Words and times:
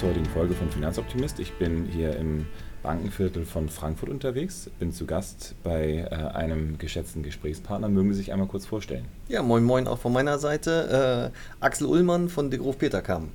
zur 0.00 0.08
heutigen 0.08 0.24
Folge 0.24 0.54
von 0.54 0.70
Finanzoptimist. 0.70 1.40
Ich 1.40 1.52
bin 1.52 1.84
hier 1.84 2.16
im 2.16 2.46
Bankenviertel 2.82 3.44
von 3.44 3.68
Frankfurt 3.68 4.08
unterwegs, 4.08 4.70
bin 4.78 4.92
zu 4.92 5.04
Gast 5.04 5.54
bei 5.62 6.08
äh, 6.10 6.14
einem 6.34 6.78
geschätzten 6.78 7.22
Gesprächspartner. 7.22 7.90
Mögen 7.90 8.10
Sie 8.14 8.20
sich 8.20 8.32
einmal 8.32 8.48
kurz 8.48 8.64
vorstellen? 8.64 9.04
Ja, 9.28 9.42
moin 9.42 9.62
moin 9.62 9.86
auch 9.86 9.98
von 9.98 10.14
meiner 10.14 10.38
Seite. 10.38 11.30
Äh, 11.30 11.62
Axel 11.62 11.86
Ullmann 11.86 12.30
von 12.30 12.48
De 12.50 12.58
Grof 12.58 12.78
Peterkam. 12.78 13.28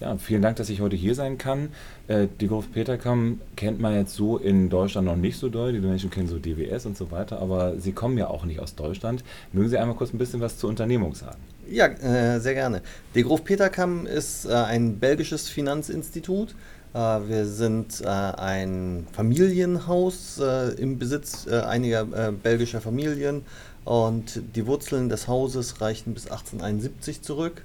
Ja, 0.00 0.16
vielen 0.16 0.42
Dank, 0.42 0.56
dass 0.56 0.68
ich 0.68 0.80
heute 0.80 0.96
hier 0.96 1.14
sein 1.14 1.38
kann. 1.38 1.68
Äh, 2.08 2.26
die 2.40 2.48
Grof 2.48 2.72
Peterkam 2.72 3.40
kennt 3.54 3.78
man 3.78 3.94
jetzt 3.94 4.14
so 4.14 4.38
in 4.38 4.70
Deutschland 4.70 5.06
noch 5.06 5.14
nicht 5.14 5.38
so 5.38 5.48
doll. 5.48 5.72
Die 5.72 5.78
Menschen 5.78 6.10
kennen 6.10 6.26
so 6.26 6.40
DWS 6.40 6.86
und 6.86 6.96
so 6.96 7.12
weiter, 7.12 7.40
aber 7.40 7.78
Sie 7.78 7.92
kommen 7.92 8.18
ja 8.18 8.26
auch 8.26 8.44
nicht 8.44 8.58
aus 8.58 8.74
Deutschland. 8.74 9.22
Mögen 9.52 9.68
Sie 9.68 9.78
einmal 9.78 9.94
kurz 9.94 10.12
ein 10.12 10.18
bisschen 10.18 10.40
was 10.40 10.58
zur 10.58 10.70
Unternehmung 10.70 11.14
sagen? 11.14 11.38
Ja, 11.70 11.86
äh, 11.86 12.40
sehr 12.40 12.54
gerne. 12.54 12.82
De 13.14 13.22
Grof 13.22 13.44
Peterkam 13.44 14.06
ist 14.06 14.44
äh, 14.44 14.52
ein 14.52 14.98
belgisches 14.98 15.48
Finanzinstitut. 15.48 16.54
Äh, 16.94 16.98
wir 16.98 17.46
sind 17.46 18.00
äh, 18.02 18.06
ein 18.06 19.06
Familienhaus 19.12 20.38
äh, 20.38 20.74
im 20.74 20.98
Besitz 20.98 21.46
einiger 21.46 22.04
belgischer 22.32 22.80
Familien 22.80 23.42
und 23.84 24.42
die 24.54 24.66
Wurzeln 24.66 25.08
des 25.08 25.28
Hauses 25.28 25.80
reichen 25.80 26.14
bis 26.14 26.24
1871 26.24 27.22
zurück. 27.22 27.62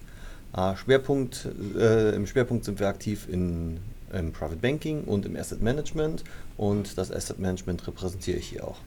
Schwerpunkt, 0.76 1.48
äh, 1.78 2.16
Im 2.16 2.26
Schwerpunkt 2.26 2.66
sind 2.66 2.80
wir 2.80 2.88
aktiv 2.88 3.28
in, 3.30 3.78
im 4.12 4.32
Private 4.32 4.56
Banking 4.56 5.04
und 5.04 5.28
im 5.28 5.36
Asset 5.36 5.62
Management 5.62 6.24
und 6.58 6.98
das 6.98 7.12
Asset 7.12 7.38
Management 7.38 7.86
repräsentiere 7.86 8.38
ich 8.38 8.48
hier 8.48 8.68
auch. 8.68 8.78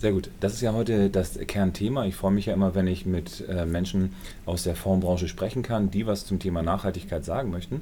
Sehr 0.00 0.12
gut. 0.12 0.30
Das 0.38 0.54
ist 0.54 0.60
ja 0.60 0.74
heute 0.74 1.10
das 1.10 1.40
Kernthema. 1.40 2.06
Ich 2.06 2.14
freue 2.14 2.30
mich 2.30 2.46
ja 2.46 2.54
immer, 2.54 2.76
wenn 2.76 2.86
ich 2.86 3.04
mit 3.04 3.44
äh, 3.48 3.66
Menschen 3.66 4.14
aus 4.46 4.62
der 4.62 4.76
Fondsbranche 4.76 5.26
sprechen 5.26 5.64
kann, 5.64 5.90
die 5.90 6.06
was 6.06 6.24
zum 6.24 6.38
Thema 6.38 6.62
Nachhaltigkeit 6.62 7.24
sagen 7.24 7.50
möchten. 7.50 7.80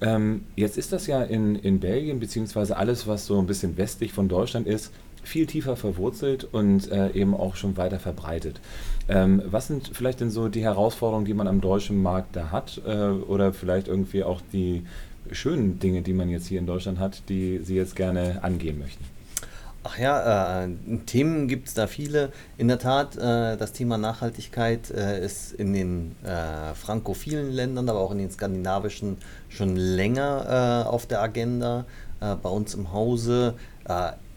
Ähm, 0.00 0.42
jetzt 0.56 0.76
ist 0.76 0.92
das 0.92 1.06
ja 1.06 1.22
in, 1.22 1.54
in 1.54 1.78
Belgien, 1.78 2.18
beziehungsweise 2.18 2.76
alles, 2.76 3.06
was 3.06 3.26
so 3.26 3.38
ein 3.38 3.46
bisschen 3.46 3.76
westlich 3.76 4.12
von 4.12 4.28
Deutschland 4.28 4.66
ist, 4.66 4.92
viel 5.22 5.46
tiefer 5.46 5.76
verwurzelt 5.76 6.42
und 6.44 6.90
äh, 6.90 7.12
eben 7.12 7.32
auch 7.32 7.54
schon 7.54 7.76
weiter 7.76 8.00
verbreitet. 8.00 8.60
Ähm, 9.08 9.40
was 9.46 9.68
sind 9.68 9.90
vielleicht 9.92 10.20
denn 10.20 10.30
so 10.30 10.48
die 10.48 10.62
Herausforderungen, 10.62 11.26
die 11.26 11.34
man 11.34 11.46
am 11.46 11.60
deutschen 11.60 12.02
Markt 12.02 12.34
da 12.34 12.50
hat 12.50 12.82
äh, 12.84 12.90
oder 12.90 13.52
vielleicht 13.52 13.86
irgendwie 13.86 14.24
auch 14.24 14.40
die 14.52 14.82
schönen 15.30 15.78
Dinge, 15.78 16.02
die 16.02 16.12
man 16.12 16.28
jetzt 16.28 16.48
hier 16.48 16.58
in 16.58 16.66
Deutschland 16.66 16.98
hat, 16.98 17.22
die 17.28 17.60
Sie 17.62 17.76
jetzt 17.76 17.94
gerne 17.94 18.42
angehen 18.42 18.80
möchten? 18.80 19.15
Ach 19.88 19.98
ja, 19.98 20.64
äh, 20.64 20.68
Themen 21.06 21.46
gibt 21.46 21.68
es 21.68 21.74
da 21.74 21.86
viele. 21.86 22.32
In 22.58 22.66
der 22.66 22.80
Tat, 22.80 23.16
äh, 23.16 23.56
das 23.56 23.70
Thema 23.70 23.96
Nachhaltigkeit 23.96 24.90
äh, 24.90 25.24
ist 25.24 25.52
in 25.52 25.72
den 25.72 26.16
äh, 26.24 26.74
frankophilen 26.74 27.52
Ländern, 27.52 27.88
aber 27.88 28.00
auch 28.00 28.10
in 28.10 28.18
den 28.18 28.28
skandinavischen 28.28 29.18
schon 29.48 29.76
länger 29.76 30.82
äh, 30.84 30.88
auf 30.88 31.06
der 31.06 31.22
Agenda. 31.22 31.84
Äh, 32.20 32.34
bei 32.34 32.48
uns 32.48 32.74
im 32.74 32.92
Hause 32.92 33.54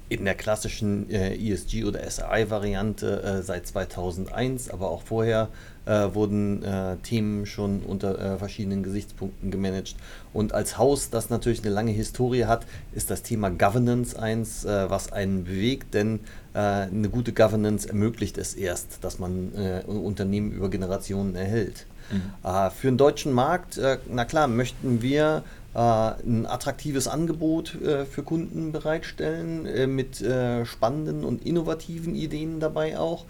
in 0.09 0.25
der 0.25 0.35
klassischen 0.35 1.09
ESG- 1.09 1.87
oder 1.87 2.07
SRI-Variante 2.07 3.41
seit 3.43 3.65
2001, 3.65 4.69
aber 4.69 4.91
auch 4.91 5.01
vorher 5.01 5.47
äh, 5.89 6.13
wurden 6.13 6.61
äh, 6.63 6.97
Themen 6.97 7.47
schon 7.47 7.79
unter 7.79 8.19
äh, 8.19 8.37
verschiedenen 8.37 8.83
Gesichtspunkten 8.83 9.49
gemanagt. 9.49 9.95
Und 10.33 10.53
als 10.53 10.77
Haus, 10.77 11.09
das 11.09 11.31
natürlich 11.31 11.63
eine 11.63 11.73
lange 11.73 11.89
Historie 11.89 12.45
hat, 12.45 12.67
ist 12.93 13.09
das 13.09 13.23
Thema 13.23 13.49
Governance 13.49 14.17
eins, 14.17 14.65
äh, 14.65 14.89
was 14.89 15.11
einen 15.11 15.45
bewegt, 15.45 15.93
denn 15.93 16.19
eine 16.51 17.09
gute 17.09 17.31
Governance 17.31 17.87
ermöglicht 17.87 18.39
es 18.39 18.55
erst, 18.55 19.03
dass 19.03 19.19
man 19.19 19.49
Unternehmen 19.85 20.51
über 20.51 20.67
Generationen 20.69 21.35
erhält. 21.35 21.85
Mhm. 22.11 22.71
für 22.71 22.87
den 22.87 22.97
deutschen 22.97 23.33
Markt, 23.33 23.79
na 24.09 24.25
klar, 24.25 24.47
möchten 24.47 25.03
wir 25.03 25.43
äh, 25.45 25.58
ein 25.73 26.47
attraktives 26.47 27.07
Angebot 27.07 27.79
äh, 27.81 28.05
für 28.05 28.23
Kunden 28.23 28.71
bereitstellen 28.71 29.65
äh, 29.67 29.87
mit 29.87 30.23
spannenden 30.63 31.23
und 31.23 31.45
innovativen 31.45 32.15
Ideen 32.15 32.59
dabei 32.59 32.97
auch. 32.97 33.25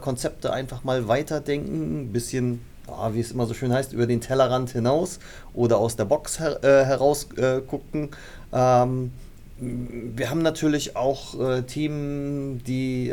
Konzepte 0.00 0.50
einfach 0.50 0.82
mal 0.82 1.08
weiterdenken, 1.08 2.04
ein 2.04 2.12
bisschen 2.12 2.60
wie 3.12 3.20
es 3.20 3.32
immer 3.32 3.46
so 3.46 3.52
schön 3.52 3.72
heißt, 3.72 3.92
über 3.92 4.06
den 4.06 4.22
Tellerrand 4.22 4.70
hinaus 4.70 5.18
oder 5.52 5.78
aus 5.78 5.96
der 5.96 6.06
Box 6.06 6.40
her 6.40 6.62
äh, 6.64 6.84
heraus 6.84 7.28
äh, 7.36 7.60
gucken. 7.60 8.10
Ähm, 8.52 9.12
wir 9.58 10.30
haben 10.30 10.40
natürlich 10.40 10.96
auch 10.96 11.38
äh, 11.38 11.62
Themen, 11.62 12.62
die 12.64 13.08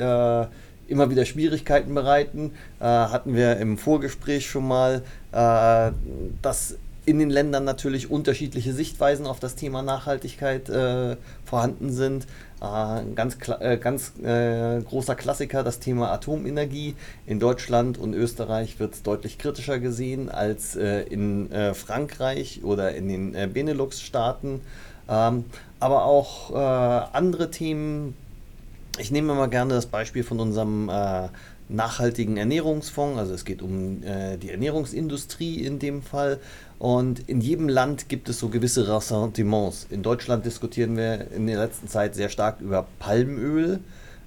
immer 0.88 1.10
wieder 1.10 1.26
Schwierigkeiten 1.26 1.94
bereiten. 1.94 2.52
hatten 2.80 3.34
wir 3.36 3.58
im 3.58 3.78
Vorgespräch 3.78 4.50
schon 4.50 4.68
mal, 4.68 5.04
dass 5.32 6.76
in 7.12 7.20
den 7.20 7.30
Ländern 7.30 7.66
natürlich 7.66 8.10
unterschiedliche 8.10 8.74
Sichtweisen 8.74 9.28
auf 9.28 9.40
das 9.40 9.56
Thema 9.56 9.82
Nachhaltigkeit 9.82 10.70
äh, 10.70 11.18
vorhanden 11.46 11.92
sind. 11.92 12.26
Äh, 12.62 13.02
ganz 13.16 13.38
äh, 13.60 13.78
ganz 13.78 14.14
äh, 14.24 14.82
großer 14.82 15.16
Klassiker, 15.16 15.64
das 15.64 15.80
Thema 15.80 16.12
Atomenergie. 16.12 16.96
In 17.28 17.40
Deutschland 17.40 17.98
und 17.98 18.14
Österreich 18.14 18.80
wird 18.80 18.94
es 18.94 19.04
deutlich 19.04 19.38
kritischer 19.38 19.80
gesehen 19.80 20.30
als 20.30 20.78
äh, 20.78 21.02
in 21.02 21.52
äh, 21.52 21.74
Frankreich 21.74 22.62
oder 22.64 22.96
in 22.96 23.10
den 23.10 23.54
Benelux-Staaten. 23.54 24.62
Ähm, 25.10 25.46
aber 25.80 26.06
auch 26.06 26.54
andere 26.54 27.50
Themen. 27.52 28.16
Ich 29.00 29.10
nehme 29.10 29.34
mal 29.34 29.50
gerne 29.50 29.74
das 29.74 29.88
Beispiel 29.88 30.24
von 30.24 30.40
unserem 30.40 30.90
nachhaltigen 31.72 32.38
Ernährungsfonds. 32.38 33.18
Also 33.18 33.34
es 33.34 33.46
geht 33.46 33.62
um 33.62 34.04
äh, 34.04 34.38
die 34.38 34.52
Ernährungsindustrie 34.52 35.66
in 35.66 35.80
dem 35.80 36.02
Fall. 36.02 36.40
Und 36.82 37.30
in 37.30 37.42
jedem 37.42 37.70
Land 37.70 38.10
gibt 38.10 38.28
es 38.28 38.40
so 38.40 38.50
gewisse 38.50 38.88
Ressentiments. 38.88 39.86
In 39.92 40.02
Deutschland 40.02 40.48
diskutieren 40.48 40.98
wir 40.98 41.30
in 41.30 41.46
der 41.46 41.60
letzten 41.60 41.88
Zeit 41.88 42.16
sehr 42.16 42.28
stark 42.28 42.60
über 42.60 42.88
Palmöl. 42.98 43.82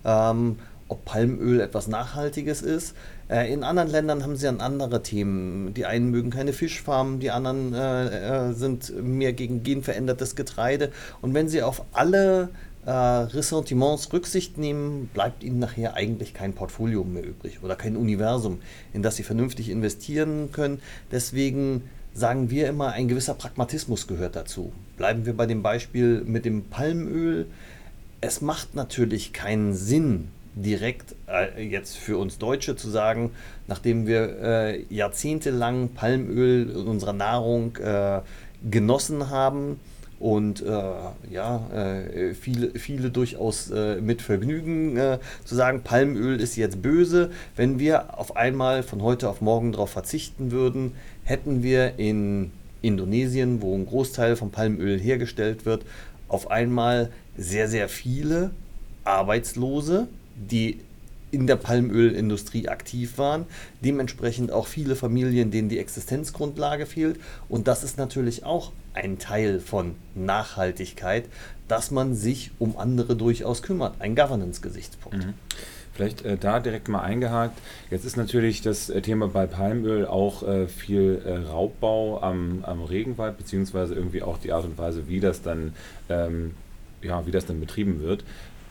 Ähm, 0.05 0.59
ob 0.87 1.05
Palmöl 1.05 1.61
etwas 1.61 1.89
Nachhaltiges 1.89 2.63
ist. 2.63 2.95
Äh, 3.29 3.53
in 3.53 3.65
anderen 3.65 3.91
Ländern 3.91 4.23
haben 4.23 4.37
sie 4.37 4.45
dann 4.47 4.61
andere 4.61 5.03
Themen. 5.03 5.75
Die 5.75 5.85
einen 5.85 6.13
mögen 6.13 6.31
keine 6.31 6.53
Fischfarmen, 6.53 7.19
die 7.19 7.33
anderen 7.33 7.75
äh, 7.75 8.51
äh 8.51 8.53
sind 8.53 9.03
mehr 9.03 9.33
gegen 9.33 9.65
genverändertes 9.65 10.37
Getreide. 10.37 10.93
Und 11.23 11.35
wenn 11.35 11.49
sie 11.49 11.61
auf 11.63 11.83
alle 11.93 12.51
äh, 12.87 12.91
Ressentiments 12.93 14.13
Rücksicht 14.13 14.59
nehmen, 14.59 15.11
bleibt 15.13 15.43
ihnen 15.43 15.59
nachher 15.59 15.95
eigentlich 15.95 16.35
kein 16.35 16.53
Portfolio 16.53 17.03
mehr 17.03 17.25
übrig 17.25 17.65
oder 17.65 17.75
kein 17.75 17.97
Universum, 17.97 18.61
in 18.93 19.03
das 19.03 19.17
sie 19.17 19.25
vernünftig 19.25 19.71
investieren 19.71 20.51
können. 20.53 20.81
Deswegen 21.11 21.83
sagen 22.15 22.49
wir 22.49 22.69
immer, 22.69 22.93
ein 22.93 23.09
gewisser 23.09 23.35
Pragmatismus 23.35 24.07
gehört 24.07 24.37
dazu. 24.37 24.73
Bleiben 24.97 25.27
wir 25.27 25.37
bei 25.37 25.47
dem 25.47 25.63
Beispiel 25.63 26.23
mit 26.25 26.45
dem 26.45 26.65
Palmöl. 26.65 27.47
Es 28.21 28.41
macht 28.41 28.75
natürlich 28.75 29.33
keinen 29.33 29.75
Sinn, 29.75 30.29
direkt 30.55 31.17
äh, 31.27 31.63
jetzt 31.63 31.97
für 31.97 32.17
uns 32.17 32.39
Deutsche 32.39 32.77
zu 32.77 32.89
sagen, 32.89 33.33
nachdem 33.67 34.07
wir 34.07 34.41
äh, 34.41 34.85
jahrzehntelang 34.89 35.91
Palmöl 35.91 36.71
in 36.71 36.87
unserer 36.87 37.13
Nahrung 37.13 37.77
äh, 37.77 38.21
genossen 38.71 39.31
haben, 39.31 39.81
und 40.25 40.63
äh, 40.63 40.83
ja, 41.31 41.71
äh, 41.71 42.33
viele, 42.33 42.71
viele 42.79 43.11
durchaus 43.11 43.71
äh, 43.71 44.01
mit 44.01 44.23
Vergnügen 44.23 44.97
äh, 44.97 45.19
zu 45.45 45.55
sagen, 45.55 45.83
Palmöl 45.83 46.41
ist 46.41 46.57
jetzt 46.57 46.81
böse. 46.81 47.31
Wenn 47.57 47.79
wir 47.79 48.19
auf 48.19 48.35
einmal 48.35 48.83
von 48.83 49.03
heute 49.03 49.29
auf 49.29 49.43
morgen 49.43 49.73
darauf 49.73 49.91
verzichten 49.91 50.51
würden, 50.51 50.93
hätten 51.25 51.63
wir 51.63 51.99
in 51.99 52.53
Indonesien, 52.81 53.61
wo 53.61 53.77
ein 53.77 53.85
Großteil 53.85 54.37
von 54.37 54.51
Palmöl 54.51 54.99
hergestellt 54.99 55.67
wird, 55.67 55.83
auf 56.29 56.51
einmal 56.51 57.11
sehr, 57.37 57.69
sehr 57.69 57.91
viele 57.91 58.53
Arbeitslose, 59.05 60.09
die 60.37 60.81
in 61.33 61.47
der 61.47 61.57
Palmölindustrie 61.57 62.71
aktiv 62.71 63.19
waren. 63.19 63.45
Dementsprechend 63.83 64.53
auch 64.53 64.69
viele 64.69 64.97
Familien, 64.97 65.51
denen 65.51 65.69
die 65.69 65.79
Existenzgrundlage 65.79 66.87
fehlt. 66.87 67.21
Und 67.51 67.69
das 67.69 67.85
ist 67.85 67.99
natürlich 67.99 68.45
auch 68.45 68.73
ein 68.95 69.19
Teil 69.19 69.61
von 69.61 69.97
Nachhaltigkeit, 70.15 71.27
dass 71.69 71.91
man 71.91 72.15
sich 72.15 72.51
um 72.59 72.79
andere 72.79 73.17
durchaus 73.17 73.63
kümmert. 73.63 74.01
Ein 74.01 74.15
Governance-Gesichtspunkt. 74.15 75.27
Mhm. 75.27 75.35
Vielleicht 75.95 76.25
äh, 76.25 76.37
da 76.37 76.59
direkt 76.59 76.89
mal 76.89 77.01
eingehakt. 77.01 77.57
Jetzt 77.91 78.05
ist 78.05 78.17
natürlich 78.17 78.63
das 78.63 78.91
äh, 78.91 79.01
Thema 79.01 79.29
bei 79.29 79.47
Palmöl 79.47 80.07
auch 80.07 80.43
äh, 80.43 80.67
viel 80.67 81.23
äh, 81.25 81.37
Raubbau 81.49 82.21
am, 82.21 82.65
am, 82.65 82.83
Regenwald, 82.83 83.39
beziehungsweise 83.39 83.95
irgendwie 83.95 84.23
auch 84.23 84.39
die 84.39 84.53
Art 84.53 84.65
und 84.65 84.77
Weise, 84.77 85.07
wie 85.07 85.21
das 85.21 85.43
dann, 85.43 85.75
ähm, 86.09 86.55
ja, 87.01 87.27
wie 87.27 87.31
das 87.31 87.47
dann 87.47 87.61
betrieben 87.61 88.01
wird. 88.03 88.25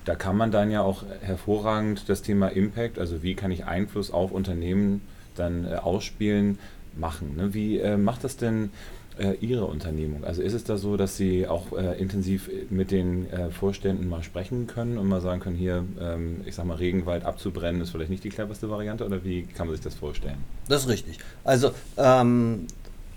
Da 0.03 0.15
kann 0.15 0.35
man 0.35 0.51
dann 0.51 0.69
ja 0.69 0.81
auch 0.81 1.05
hervorragend 1.21 2.09
das 2.09 2.23
Thema 2.23 2.49
Impact, 2.49 2.99
also 2.99 3.23
wie 3.23 3.35
kann 3.35 3.51
ich 3.51 3.65
Einfluss 3.65 4.11
auf 4.11 4.31
Unternehmen 4.31 5.01
dann 5.35 5.65
äh, 5.65 5.75
ausspielen, 5.75 6.59
machen. 6.95 7.35
Ne? 7.37 7.53
Wie 7.53 7.79
äh, 7.79 7.97
macht 7.97 8.23
das 8.23 8.37
denn 8.37 8.71
äh, 9.17 9.33
Ihre 9.41 9.65
Unternehmung? 9.65 10.23
Also 10.23 10.41
ist 10.41 10.53
es 10.53 10.63
da 10.63 10.77
so, 10.77 10.97
dass 10.97 11.17
Sie 11.17 11.47
auch 11.47 11.71
äh, 11.77 11.99
intensiv 11.99 12.49
mit 12.69 12.91
den 12.91 13.29
äh, 13.29 13.49
Vorständen 13.49 14.07
mal 14.07 14.23
sprechen 14.23 14.67
können 14.67 14.97
und 14.97 15.07
mal 15.07 15.21
sagen 15.21 15.39
können, 15.39 15.55
hier, 15.55 15.85
ähm, 15.99 16.41
ich 16.45 16.55
sag 16.55 16.65
mal, 16.65 16.75
Regenwald 16.75 17.25
abzubrennen 17.25 17.81
ist 17.81 17.91
vielleicht 17.91 18.09
nicht 18.09 18.23
die 18.23 18.29
cleverste 18.29 18.69
Variante 18.69 19.05
oder 19.05 19.23
wie 19.23 19.43
kann 19.43 19.67
man 19.67 19.75
sich 19.75 19.83
das 19.83 19.95
vorstellen? 19.95 20.37
Das 20.67 20.83
ist 20.83 20.89
richtig. 20.89 21.19
Also 21.43 21.71
ähm, 21.97 22.67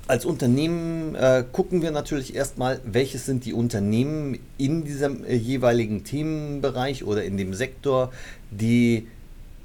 als 0.09 0.25
Unternehmen 0.25 1.15
äh, 1.17 1.45
gucken 1.51 1.83
wir 1.83 1.91
natürlich 1.91 2.35
erstmal, 2.35 2.81
welches 2.85 3.27
sind 3.27 3.45
die 3.45 3.53
Unternehmen 3.53 4.39
in 4.57 4.85
diesem 4.85 5.25
äh, 5.25 5.35
jeweiligen 5.35 6.05
Themenbereich 6.05 7.05
oder 7.05 7.25
in 7.25 7.37
dem 7.37 7.55
Sektor, 7.55 8.13
die 8.51 9.09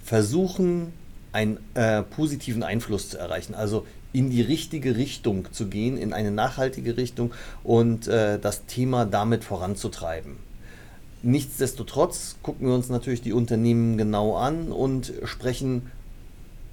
versuchen, 0.04 0.94
einen 1.32 1.60
äh, 1.76 2.02
positiven 2.02 2.64
Einfluss 2.64 3.10
zu 3.10 3.18
erreichen. 3.18 3.54
Also 3.54 3.86
in 4.14 4.30
die 4.30 4.42
richtige 4.42 4.98
Richtung 4.98 5.52
zu 5.52 5.68
gehen, 5.68 5.98
in 5.98 6.14
eine 6.14 6.32
nachhaltige 6.32 6.98
Richtung 6.98 7.34
und 7.64 8.08
äh, 8.08 8.40
das 8.40 8.66
Thema 8.66 9.06
damit 9.06 9.44
voranzutreiben. 9.44 10.36
Nichtsdestotrotz 11.24 12.38
gucken 12.42 12.68
wir 12.68 12.74
uns 12.74 12.90
natürlich 12.90 13.22
die 13.22 13.34
Unternehmen 13.34 13.98
genau 13.98 14.36
an 14.36 14.72
und 14.72 15.14
sprechen 15.26 15.92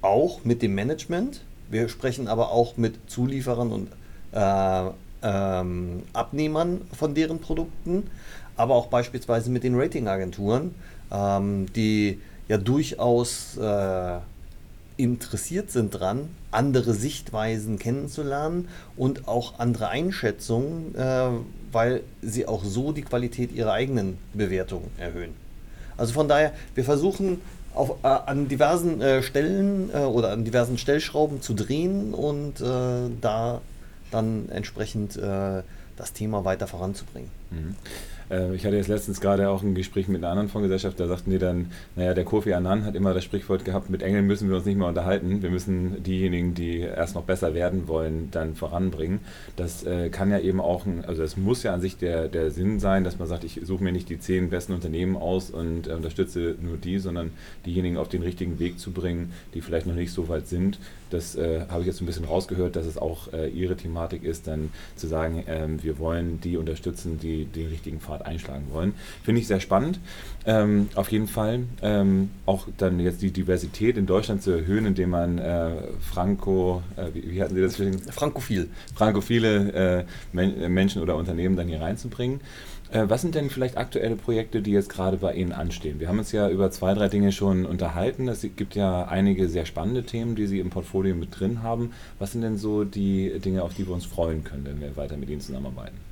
auch 0.01 0.45
mit 0.45 0.63
dem 0.63 0.75
Management. 0.75 1.43
Wir 1.71 1.89
sprechen 1.89 2.29
aber 2.29 2.51
auch 2.51 2.77
mit 2.77 3.11
Zulieferern 3.11 3.71
und 3.73 3.89
äh, 4.33 4.91
ähm, 5.23 6.03
Abnehmern 6.13 6.81
von 6.97 7.15
deren 7.15 7.41
Produkten, 7.41 8.11
aber 8.57 8.75
auch 8.75 8.87
beispielsweise 8.87 9.51
mit 9.51 9.65
den 9.65 9.75
Ratingagenturen, 9.75 10.75
ähm, 11.13 11.67
die 11.75 12.21
ja 12.49 12.57
durchaus 12.57 13.57
äh, 13.59 14.19
interessiert 14.99 15.71
sind 15.71 15.91
dran, 15.91 16.29
andere 16.51 16.93
Sichtweisen 16.93 17.79
kennenzulernen 17.79 18.69
und 18.97 19.29
auch 19.29 19.59
andere 19.59 19.89
Einschätzungen, 19.89 20.95
äh, 20.95 21.29
weil 21.73 22.03
sie 22.21 22.47
auch 22.47 22.65
so 22.65 22.93
die 22.93 23.03
Qualität 23.03 23.53
ihrer 23.53 23.73
eigenen 23.73 24.19
Bewertungen 24.35 24.91
erhöhen. 24.99 25.35
Also 25.97 26.13
von 26.13 26.29
daher, 26.29 26.53
wir 26.75 26.85
versuchen 26.85 27.41
auf, 27.75 27.91
äh, 28.03 28.09
an 28.09 28.49
diversen 28.49 29.01
äh, 29.01 29.23
Stellen 29.23 29.91
äh, 29.95 29.99
oder 29.99 30.33
an 30.33 30.45
diversen 30.45 30.79
Stellschrauben 30.79 31.41
zu 31.43 31.55
drehen 31.55 32.13
und 32.13 32.61
äh, 32.61 33.11
da 33.21 33.61
dann 34.11 34.49
entsprechend 34.51 35.17
äh, 35.17 35.63
das 35.97 36.13
Thema 36.13 36.45
weiter 36.45 36.67
voranzubringen. 36.67 37.31
Mhm. 37.51 37.77
Äh, 38.31 38.55
ich 38.55 38.65
hatte 38.65 38.77
jetzt 38.77 38.89
letztens 38.89 39.21
gerade 39.21 39.49
auch 39.49 39.63
ein 39.63 39.75
Gespräch 39.75 40.09
mit 40.09 40.23
einer 40.23 40.31
anderen 40.31 40.49
Fondsgesellschaft, 40.49 40.99
da 41.01 41.07
sagten 41.07 41.31
die 41.31 41.39
dann, 41.39 41.71
naja, 41.97 42.15
der 42.15 42.25
Kofi 42.25 42.53
Annan 42.53 42.85
hat 42.85 42.95
immer 42.95 43.15
das 43.15 43.25
Sprichwort 43.25 43.65
gehabt, 43.65 43.91
mit 43.91 44.03
Engeln 44.03 44.27
müssen 44.27 44.49
wir 44.49 44.57
uns 44.57 44.67
nicht 44.67 44.79
mehr 44.79 44.89
unterhalten, 44.89 45.43
wir 45.43 45.51
müssen 45.51 46.03
diejenigen, 46.03 46.55
die 46.55 46.81
erst 46.81 47.15
noch 47.15 47.25
besser 47.25 47.55
werden 47.55 47.89
wollen, 47.89 48.31
dann 48.31 48.55
voranbringen. 48.55 49.21
Das 49.57 49.85
äh, 49.85 50.11
kann 50.11 50.31
ja 50.31 50.39
eben 50.39 50.61
auch, 50.61 50.87
also 51.07 51.23
es 51.23 51.37
muss 51.37 51.63
ja 51.63 51.75
an 51.75 51.81
sich 51.81 51.97
der, 51.97 52.29
der 52.29 52.51
Sinn 52.51 52.81
sein, 52.81 53.05
dass 53.05 53.19
man 53.19 53.29
sagt, 53.29 53.45
ich 53.45 53.61
suche 53.65 53.83
mir 53.83 53.93
nicht 53.93 54.09
die 54.09 54.19
zehn 54.19 54.51
besten 54.51 54.73
Unternehmen 54.73 55.17
aus 55.17 55.51
und 55.51 55.87
äh, 55.87 55.93
unterstütze 55.93 56.57
nur 56.61 56.77
die, 56.77 56.99
sondern 56.99 57.33
diejenigen 57.67 57.97
auf 57.97 58.09
den 58.09 58.23
richtigen 58.23 58.59
Weg 58.59 58.79
zu 58.79 58.93
bringen, 58.93 59.33
die 59.55 59.61
vielleicht 59.61 59.87
noch 59.87 59.95
nicht 59.95 60.13
so 60.13 60.29
weit 60.29 60.47
sind. 60.47 60.79
Das 61.11 61.37
äh, 61.37 61.63
habe 61.69 61.81
ich 61.81 61.87
jetzt 61.87 62.01
ein 62.03 62.07
bisschen 62.07 62.27
rausgehört, 62.27 62.77
dass 62.77 62.87
es 62.87 62.99
auch 62.99 63.29
Ihre 63.55 63.77
Thematik 63.77 64.25
ist, 64.25 64.47
dann 64.47 64.71
zu 64.97 65.07
sagen, 65.07 65.45
ähm, 65.47 65.83
wir 65.83 65.99
wollen 65.99 66.41
die 66.41 66.57
unterstützen, 66.57 67.19
die 67.21 67.45
den 67.45 67.69
richtigen 67.69 68.01
Pfad 68.01 68.18
einschlagen 68.23 68.67
wollen. 68.71 68.95
Finde 69.23 69.41
ich 69.41 69.47
sehr 69.47 69.61
spannend. 69.61 69.99
Ähm, 70.47 70.89
auf 70.95 71.13
jeden 71.13 71.29
Fall 71.29 71.65
ähm, 71.83 72.31
auch 72.47 72.67
dann 72.79 73.01
jetzt 73.01 73.21
die 73.21 73.31
Diversität 73.31 73.97
in 73.97 74.07
Deutschland 74.07 74.43
zu 74.43 74.51
erhöhen, 74.51 74.87
indem 74.87 75.11
man 75.11 75.39
äh, 75.39 75.71
Franco, 76.01 76.83
äh, 76.97 77.15
wie, 77.15 77.31
wie, 77.31 77.43
hatten 77.43 77.55
Sie 77.55 77.61
das? 77.61 77.77
Frankophil. 78.15 78.71
Frankophile 78.95 79.73
äh, 79.73 80.05
Men 80.33 80.73
Menschen 80.73 81.03
oder 81.03 81.17
Unternehmen 81.17 81.57
dann 81.57 81.69
hier 81.69 81.81
reinzubringen. 81.81 82.41
Äh, 82.91 83.05
was 83.09 83.21
sind 83.21 83.35
denn 83.35 83.51
vielleicht 83.51 83.77
aktuelle 83.77 84.17
Projekte, 84.17 84.63
die 84.63 84.73
jetzt 84.73 84.89
gerade 84.89 85.19
bei 85.19 85.35
Ihnen 85.35 85.53
anstehen? 85.53 86.01
Wir 86.01 86.09
haben 86.09 86.19
uns 86.19 86.33
ja 86.33 86.49
über 86.49 86.71
zwei, 86.71 86.95
drei 86.95 87.09
Dinge 87.09 87.33
schon 87.33 87.67
unterhalten. 87.67 88.29
Es 88.29 88.47
gibt 88.57 88.75
ja 88.75 89.05
einige 89.05 89.49
sehr 89.49 89.67
spannende 89.67 90.05
Themen, 90.05 90.37
die 90.37 90.47
Sie 90.47 90.61
im 90.61 90.71
Portfolio 90.71 91.15
mit 91.15 91.39
drin 91.39 91.63
haben. 91.63 91.93
Was 92.19 92.33
sind 92.33 92.43
denn 92.43 92.57
so 92.57 92.85
die 92.85 93.39
Dinge, 93.41 93.63
auf 93.63 93.75
die 93.75 93.87
wir 93.87 93.95
uns 93.95 94.07
freuen 94.07 94.45
können, 94.45 94.65
wenn 94.65 94.81
wir 94.81 94.97
weiter 94.97 95.17
mit 95.17 95.29
Ihnen 95.29 95.41
zusammenarbeiten? 95.41 96.08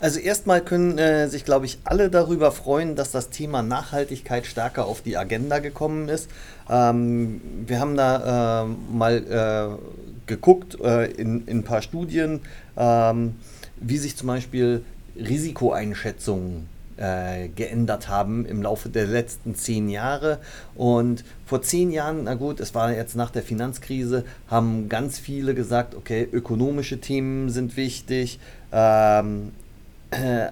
Also 0.00 0.18
erstmal 0.18 0.60
können 0.60 0.98
äh, 0.98 1.28
sich, 1.28 1.44
glaube 1.44 1.66
ich, 1.66 1.78
alle 1.84 2.10
darüber 2.10 2.52
freuen, 2.52 2.96
dass 2.96 3.10
das 3.10 3.30
Thema 3.30 3.62
Nachhaltigkeit 3.62 4.46
stärker 4.46 4.86
auf 4.86 5.00
die 5.02 5.16
Agenda 5.16 5.58
gekommen 5.58 6.08
ist. 6.08 6.28
Ähm, 6.68 7.40
wir 7.66 7.80
haben 7.80 7.96
da 7.96 8.64
äh, 8.64 8.66
mal 8.92 9.78
äh, 9.78 10.26
geguckt 10.26 10.78
äh, 10.80 11.10
in, 11.12 11.46
in, 11.46 11.58
ein 11.58 11.62
paar 11.64 11.82
Studien, 11.82 12.40
ähm, 12.76 13.36
wie 13.76 13.98
sich 13.98 14.16
zum 14.16 14.28
Beispiel 14.28 14.84
Risikoeinschätzungen 15.16 16.68
äh, 16.96 17.48
geändert 17.48 18.08
haben 18.08 18.46
im 18.46 18.62
Laufe 18.62 18.88
der 18.88 19.06
letzten 19.06 19.54
zehn 19.54 19.88
Jahre. 19.88 20.38
Und 20.74 21.24
vor 21.46 21.62
zehn 21.62 21.90
Jahren, 21.90 22.24
na 22.24 22.34
gut, 22.34 22.60
es 22.60 22.74
war 22.74 22.92
jetzt 22.92 23.16
nach 23.16 23.30
der 23.30 23.42
Finanzkrise, 23.42 24.24
haben 24.48 24.88
ganz 24.88 25.18
viele 25.18 25.54
gesagt, 25.54 25.94
okay, 25.94 26.28
ökonomische 26.30 27.00
Themen 27.00 27.50
sind 27.50 27.76
wichtig, 27.76 28.38
ähm, 28.72 29.48
äh, 29.48 29.61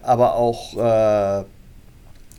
aber 0.02 0.34
auch 0.34 0.76
äh, 0.76 1.44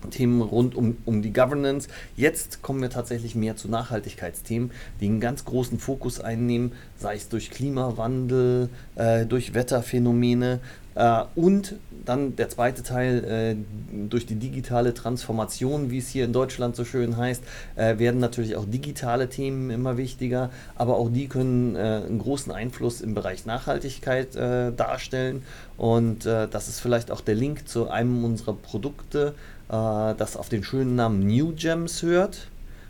Themen 0.09 0.41
rund 0.41 0.75
um, 0.75 0.97
um 1.05 1.21
die 1.21 1.33
Governance. 1.33 1.87
Jetzt 2.15 2.61
kommen 2.61 2.81
wir 2.81 2.89
tatsächlich 2.89 3.35
mehr 3.35 3.55
zu 3.55 3.69
Nachhaltigkeitsthemen, 3.69 4.71
die 4.99 5.05
einen 5.05 5.19
ganz 5.19 5.45
großen 5.45 5.79
Fokus 5.79 6.19
einnehmen, 6.19 6.71
sei 6.97 7.15
es 7.15 7.29
durch 7.29 7.51
Klimawandel, 7.51 8.69
äh, 8.95 9.25
durch 9.25 9.53
Wetterphänomene 9.53 10.59
äh, 10.95 11.23
und 11.35 11.75
dann 12.05 12.35
der 12.35 12.49
zweite 12.49 12.83
Teil, 12.83 13.23
äh, 13.23 14.07
durch 14.09 14.25
die 14.25 14.35
digitale 14.35 14.93
Transformation, 14.93 15.91
wie 15.91 15.99
es 15.99 16.09
hier 16.09 16.25
in 16.25 16.33
Deutschland 16.33 16.75
so 16.75 16.83
schön 16.83 17.15
heißt, 17.15 17.43
äh, 17.75 17.99
werden 17.99 18.19
natürlich 18.19 18.55
auch 18.55 18.65
digitale 18.65 19.29
Themen 19.29 19.69
immer 19.69 19.97
wichtiger, 19.97 20.49
aber 20.75 20.97
auch 20.97 21.09
die 21.09 21.27
können 21.27 21.75
äh, 21.75 21.79
einen 21.79 22.19
großen 22.19 22.51
Einfluss 22.51 23.01
im 23.01 23.13
Bereich 23.13 23.45
Nachhaltigkeit 23.45 24.35
äh, 24.35 24.71
darstellen. 24.71 25.43
Und 25.77 26.25
das 26.25 26.67
ist 26.67 26.79
vielleicht 26.79 27.09
auch 27.09 27.21
der 27.21 27.33
Link 27.33 27.67
zu 27.67 27.89
einem 27.89 28.23
unserer 28.23 28.53
Produkte, 28.53 29.33
das 29.71 30.35
auf 30.35 30.49
den 30.49 30.65
schönen 30.65 30.95
Namen 30.95 31.25
New 31.25 31.53
Gems 31.55 32.01
hört. 32.01 32.49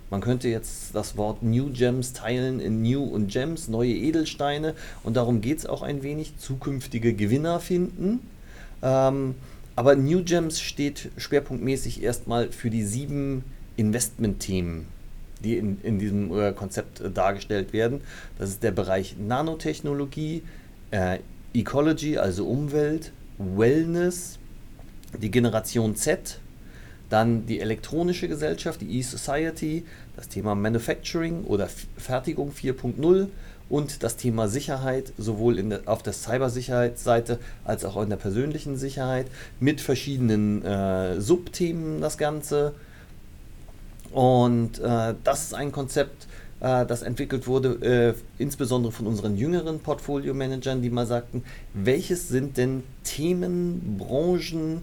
Man 0.09 0.19
könnte 0.19 0.49
jetzt 0.49 0.93
das 0.93 1.15
Wort 1.15 1.41
New 1.41 1.69
Gems 1.71 2.11
teilen 2.11 2.59
in 2.59 2.81
New 2.81 3.03
und 3.03 3.27
Gems, 3.27 3.69
neue 3.69 3.93
Edelsteine. 3.93 4.73
Und 5.03 5.15
darum 5.15 5.39
geht 5.39 5.59
es 5.59 5.65
auch 5.65 5.83
ein 5.83 6.03
wenig, 6.03 6.37
zukünftige 6.37 7.13
Gewinner 7.13 7.61
finden. 7.61 8.19
Ähm, 8.83 9.35
aber 9.75 9.95
New 9.95 10.23
Gems 10.23 10.59
steht 10.59 11.11
schwerpunktmäßig 11.15 12.03
erstmal 12.03 12.51
für 12.51 12.69
die 12.69 12.83
sieben 12.83 13.45
Investment-Themen, 13.77 14.85
die 15.43 15.57
in, 15.57 15.79
in 15.81 15.97
diesem 15.97 16.38
äh, 16.38 16.51
Konzept 16.51 17.00
äh, 17.00 17.09
dargestellt 17.09 17.71
werden. 17.71 18.01
Das 18.38 18.50
ist 18.50 18.63
der 18.63 18.71
Bereich 18.71 19.15
Nanotechnologie, 19.17 20.43
äh, 20.91 21.19
Ecology, 21.53 22.17
also 22.17 22.47
Umwelt, 22.47 23.13
Wellness, 23.38 24.39
die 25.21 25.31
Generation 25.31 25.95
Z, 25.95 26.39
dann 27.12 27.46
die 27.46 27.60
elektronische 27.60 28.27
Gesellschaft, 28.27 28.82
die 28.82 29.00
E-Society, 29.00 29.84
das 30.15 30.30
Thema 30.30 30.56
Manufacturing 30.56 31.44
oder 31.44 31.70
Fertigung 31.98 32.51
4.0 32.51 33.27
und 33.70 34.03
das 34.03 34.18
Thema 34.18 34.48
Sicherheit, 34.48 35.13
sowohl 35.18 35.58
in 35.58 35.70
der, 35.70 35.82
auf 35.86 36.03
der 36.03 36.13
Cybersicherheitsseite 36.13 37.39
als 37.63 37.86
auch 37.86 38.01
in 38.01 38.10
der 38.10 38.18
persönlichen 38.18 38.77
Sicherheit, 38.77 39.27
mit 39.60 39.82
verschiedenen 39.82 40.63
äh, 40.63 41.20
Subthemen 41.20 42.01
das 42.01 42.18
Ganze. 42.18 42.74
Und 44.12 44.80
äh, 44.80 45.13
das 45.24 45.44
ist 45.44 45.53
ein 45.53 45.72
Konzept, 45.72 46.27
äh, 46.60 46.86
das 46.86 47.01
entwickelt 47.01 47.48
wurde, 47.48 48.15
äh, 48.38 48.41
insbesondere 48.41 48.91
von 48.91 49.08
unseren 49.08 49.38
jüngeren 49.38 49.80
Portfolio-Managern, 49.80 50.82
die 50.82 50.89
mal 50.89 51.08
sagten, 51.08 51.44
welches 51.74 52.27
sind 52.27 52.58
denn 52.58 52.84
Themen, 53.03 53.98
Branchen, 53.98 54.82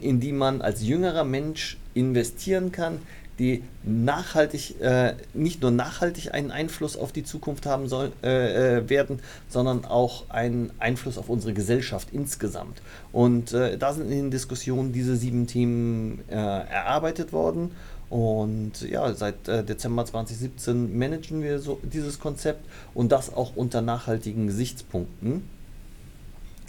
in 0.00 0.20
die 0.20 0.32
man 0.32 0.60
als 0.60 0.82
jüngerer 0.82 1.24
Mensch 1.24 1.76
investieren 1.94 2.72
kann, 2.72 3.00
die 3.38 3.62
nachhaltig, 3.84 4.80
äh, 4.80 5.14
nicht 5.32 5.62
nur 5.62 5.70
nachhaltig 5.70 6.34
einen 6.34 6.50
Einfluss 6.50 6.96
auf 6.96 7.12
die 7.12 7.24
Zukunft 7.24 7.66
haben 7.66 7.88
soll, 7.88 8.12
äh, 8.22 8.78
äh, 8.78 8.88
werden, 8.88 9.20
sondern 9.48 9.84
auch 9.84 10.28
einen 10.28 10.70
Einfluss 10.78 11.18
auf 11.18 11.28
unsere 11.28 11.52
Gesellschaft 11.52 12.08
insgesamt. 12.12 12.82
Und 13.12 13.52
äh, 13.52 13.78
da 13.78 13.92
sind 13.92 14.10
in 14.10 14.18
den 14.18 14.30
Diskussionen 14.30 14.92
diese 14.92 15.16
sieben 15.16 15.46
Themen 15.46 16.24
äh, 16.28 16.34
erarbeitet 16.34 17.32
worden. 17.32 17.70
Und 18.10 18.80
ja, 18.80 19.12
seit 19.14 19.48
äh, 19.48 19.62
Dezember 19.62 20.04
2017 20.04 20.98
managen 20.98 21.42
wir 21.42 21.60
so 21.60 21.78
dieses 21.82 22.18
Konzept 22.18 22.64
und 22.94 23.12
das 23.12 23.32
auch 23.32 23.54
unter 23.54 23.82
nachhaltigen 23.82 24.46
Gesichtspunkten. 24.46 25.42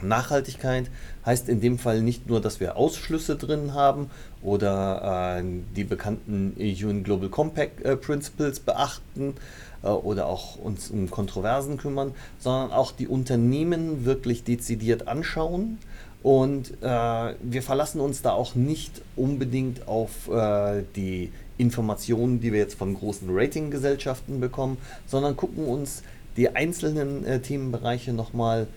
Nachhaltigkeit 0.03 0.89
heißt 1.25 1.49
in 1.49 1.61
dem 1.61 1.77
Fall 1.77 2.01
nicht 2.01 2.27
nur, 2.27 2.41
dass 2.41 2.59
wir 2.59 2.77
Ausschlüsse 2.77 3.35
drin 3.35 3.73
haben 3.73 4.09
oder 4.41 5.39
äh, 5.39 5.43
die 5.75 5.83
bekannten 5.83 6.55
UN 6.57 7.03
Global 7.03 7.29
Compact 7.29 7.81
äh, 7.83 7.95
Principles 7.95 8.59
beachten 8.59 9.35
äh, 9.83 9.87
oder 9.87 10.27
auch 10.27 10.57
uns 10.57 10.89
um 10.89 11.09
Kontroversen 11.09 11.77
kümmern, 11.77 12.13
sondern 12.39 12.71
auch 12.71 12.91
die 12.91 13.07
Unternehmen 13.07 14.05
wirklich 14.05 14.43
dezidiert 14.43 15.07
anschauen. 15.07 15.77
Und 16.21 16.71
äh, 16.81 17.33
wir 17.41 17.63
verlassen 17.63 18.01
uns 18.01 18.21
da 18.21 18.31
auch 18.31 18.55
nicht 18.55 19.01
unbedingt 19.15 19.87
auf 19.87 20.29
äh, 20.29 20.83
die 20.95 21.31
Informationen, 21.57 22.41
die 22.41 22.51
wir 22.51 22.59
jetzt 22.59 22.77
von 22.77 22.93
großen 22.93 23.29
Ratinggesellschaften 23.31 24.39
bekommen, 24.39 24.77
sondern 25.07 25.37
gucken 25.37 25.65
uns 25.65 26.03
die 26.35 26.49
einzelnen 26.49 27.25
äh, 27.25 27.39
Themenbereiche 27.39 28.11
nochmal 28.11 28.61
mal 28.61 28.67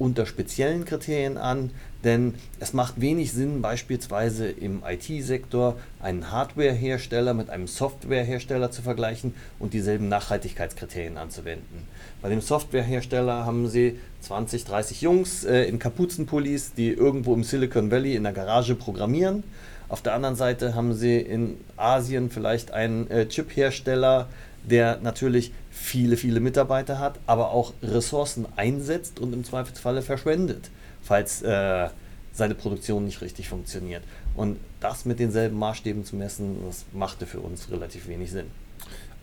unter 0.00 0.24
speziellen 0.24 0.86
Kriterien 0.86 1.36
an, 1.36 1.70
denn 2.04 2.34
es 2.58 2.72
macht 2.72 3.02
wenig 3.02 3.32
Sinn, 3.32 3.60
beispielsweise 3.60 4.48
im 4.48 4.82
IT-Sektor 4.82 5.76
einen 6.00 6.32
Hardware-Hersteller 6.32 7.34
mit 7.34 7.50
einem 7.50 7.66
Software-Hersteller 7.66 8.70
zu 8.70 8.80
vergleichen 8.80 9.34
und 9.58 9.74
dieselben 9.74 10.08
Nachhaltigkeitskriterien 10.08 11.18
anzuwenden. 11.18 11.86
Bei 12.22 12.30
dem 12.30 12.40
Software-Hersteller 12.40 13.44
haben 13.44 13.68
sie 13.68 13.98
20, 14.22 14.64
30 14.64 15.02
Jungs 15.02 15.44
äh, 15.44 15.64
in 15.64 15.78
Kapuzenpullis, 15.78 16.72
die 16.72 16.88
irgendwo 16.88 17.34
im 17.34 17.44
Silicon 17.44 17.90
Valley 17.90 18.16
in 18.16 18.22
der 18.22 18.32
Garage 18.32 18.74
programmieren. 18.74 19.44
Auf 19.90 20.00
der 20.00 20.14
anderen 20.14 20.36
Seite 20.36 20.74
haben 20.74 20.94
sie 20.94 21.18
in 21.18 21.58
Asien 21.76 22.30
vielleicht 22.30 22.70
einen 22.70 23.10
äh, 23.10 23.26
Chip-Hersteller, 23.26 24.28
der 24.64 24.98
natürlich 25.02 25.52
viele, 25.70 26.16
viele 26.16 26.40
Mitarbeiter 26.40 26.98
hat, 26.98 27.18
aber 27.26 27.50
auch 27.50 27.72
Ressourcen 27.82 28.46
einsetzt 28.56 29.18
und 29.20 29.32
im 29.32 29.44
Zweifelsfalle 29.44 30.02
verschwendet, 30.02 30.70
falls 31.02 31.42
äh, 31.42 31.88
seine 32.32 32.54
Produktion 32.54 33.04
nicht 33.04 33.20
richtig 33.22 33.48
funktioniert. 33.48 34.02
Und 34.36 34.58
das 34.80 35.04
mit 35.04 35.18
denselben 35.18 35.58
Maßstäben 35.58 36.04
zu 36.04 36.16
messen, 36.16 36.56
das 36.66 36.84
machte 36.92 37.26
für 37.26 37.40
uns 37.40 37.70
relativ 37.70 38.08
wenig 38.08 38.30
Sinn. 38.30 38.46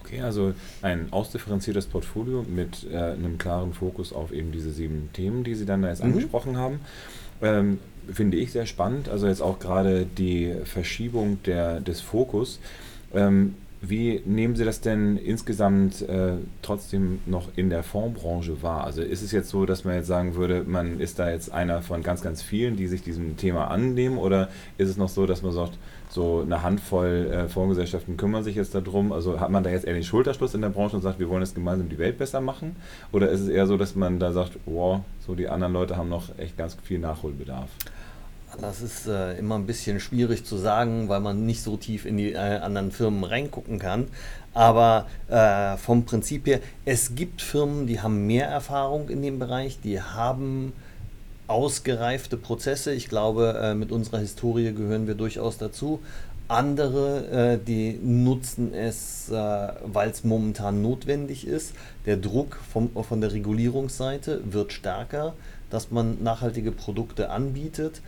Okay, 0.03 0.21
also 0.21 0.53
ein 0.81 1.11
ausdifferenziertes 1.11 1.87
Portfolio 1.87 2.43
mit 2.47 2.87
äh, 2.89 2.97
einem 2.97 3.37
klaren 3.37 3.73
Fokus 3.73 4.13
auf 4.13 4.31
eben 4.31 4.51
diese 4.51 4.71
sieben 4.71 5.09
Themen, 5.13 5.43
die 5.43 5.55
Sie 5.55 5.65
dann 5.65 5.81
da 5.81 5.89
jetzt 5.89 6.03
mhm. 6.03 6.13
angesprochen 6.13 6.57
haben. 6.57 6.79
Ähm, 7.41 7.79
finde 8.11 8.37
ich 8.37 8.51
sehr 8.51 8.65
spannend. 8.65 9.09
Also 9.09 9.27
jetzt 9.27 9.41
auch 9.41 9.59
gerade 9.59 10.05
die 10.05 10.55
Verschiebung 10.63 11.39
der, 11.43 11.81
des 11.81 12.01
Fokus. 12.01 12.59
Ähm, 13.13 13.55
wie 13.81 14.21
nehmen 14.25 14.55
Sie 14.55 14.65
das 14.65 14.81
denn 14.81 15.17
insgesamt 15.17 16.01
äh, 16.01 16.33
trotzdem 16.61 17.19
noch 17.25 17.49
in 17.55 17.69
der 17.69 17.83
Fondsbranche 17.83 18.63
wahr? 18.63 18.83
Also 18.83 19.01
ist 19.01 19.21
es 19.21 19.31
jetzt 19.31 19.49
so, 19.49 19.65
dass 19.65 19.85
man 19.85 19.95
jetzt 19.95 20.07
sagen 20.07 20.35
würde, 20.35 20.63
man 20.65 20.99
ist 20.99 21.19
da 21.19 21.29
jetzt 21.29 21.51
einer 21.51 21.81
von 21.81 22.01
ganz, 22.01 22.21
ganz 22.21 22.41
vielen, 22.41 22.75
die 22.75 22.87
sich 22.87 23.03
diesem 23.03 23.37
Thema 23.37 23.69
annehmen? 23.69 24.17
Oder 24.17 24.49
ist 24.77 24.89
es 24.89 24.97
noch 24.97 25.09
so, 25.09 25.27
dass 25.27 25.43
man 25.43 25.51
sagt, 25.51 25.77
so 26.09 26.41
eine 26.41 26.63
Handvoll 26.63 27.29
äh, 27.31 27.47
Fondsgesellschaften 27.47 28.17
kümmern 28.17 28.43
sich 28.43 28.55
jetzt 28.55 28.73
darum? 28.73 29.11
Also 29.11 29.39
hat 29.39 29.51
man 29.51 29.63
da 29.63 29.69
jetzt 29.69 29.85
eher 29.85 29.93
den 29.93 30.03
Schulterschluss 30.03 30.55
in 30.55 30.61
der 30.61 30.69
Branche 30.69 30.95
und 30.95 31.03
sagt, 31.03 31.19
wir 31.19 31.29
wollen 31.29 31.43
jetzt 31.43 31.55
gemeinsam 31.55 31.87
die 31.87 31.99
Welt 31.99 32.17
besser 32.17 32.41
machen? 32.41 32.75
Oder 33.11 33.29
ist 33.29 33.41
es 33.41 33.49
eher 33.49 33.67
so, 33.67 33.77
dass 33.77 33.95
man 33.95 34.19
da 34.19 34.31
sagt, 34.33 34.57
wow, 34.65 35.01
so 35.25 35.35
die 35.35 35.49
anderen 35.49 35.73
Leute 35.73 35.97
haben 35.97 36.09
noch 36.09 36.37
echt 36.39 36.57
ganz 36.57 36.75
viel 36.83 36.99
Nachholbedarf? 36.99 37.69
Das 38.59 38.81
ist 38.81 39.07
äh, 39.07 39.37
immer 39.37 39.55
ein 39.55 39.67
bisschen 39.67 39.99
schwierig 39.99 40.43
zu 40.43 40.57
sagen, 40.57 41.09
weil 41.09 41.19
man 41.19 41.45
nicht 41.45 41.61
so 41.61 41.77
tief 41.77 42.05
in 42.05 42.17
die 42.17 42.33
äh, 42.33 42.37
anderen 42.37 42.91
Firmen 42.91 43.23
reingucken 43.23 43.77
kann. 43.77 44.07
Aber 44.53 45.05
äh, 45.29 45.77
vom 45.77 46.05
Prinzip 46.05 46.47
her, 46.47 46.59
es 46.83 47.13
gibt 47.13 47.41
Firmen, 47.41 47.85
die 47.85 48.01
haben 48.01 48.25
mehr 48.25 48.47
Erfahrung 48.47 49.09
in 49.09 49.21
dem 49.21 49.37
Bereich, 49.37 49.79
die 49.83 50.01
haben 50.01 50.73
ausgereifte 51.45 52.37
Prozesse. 52.37 52.93
Ich 52.93 53.09
glaube, 53.09 53.59
äh, 53.61 53.75
mit 53.75 53.91
unserer 53.91 54.19
Historie 54.19 54.73
gehören 54.73 55.05
wir 55.05 55.15
durchaus 55.15 55.59
dazu. 55.59 55.99
Andere, 56.47 57.27
äh, 57.27 57.59
die 57.63 57.99
nutzen 58.01 58.73
es, 58.73 59.29
äh, 59.29 59.33
weil 59.33 60.09
es 60.09 60.23
momentan 60.23 60.81
notwendig 60.81 61.45
ist. 61.45 61.73
Der 62.05 62.17
Druck 62.17 62.57
vom, 62.71 62.89
von 63.03 63.21
der 63.21 63.33
Regulierungsseite 63.33 64.41
wird 64.51 64.73
stärker, 64.73 65.33
dass 65.69 65.91
man 65.91 66.23
nachhaltige 66.23 66.71
Produkte 66.71 67.29
anbietet 67.29 68.01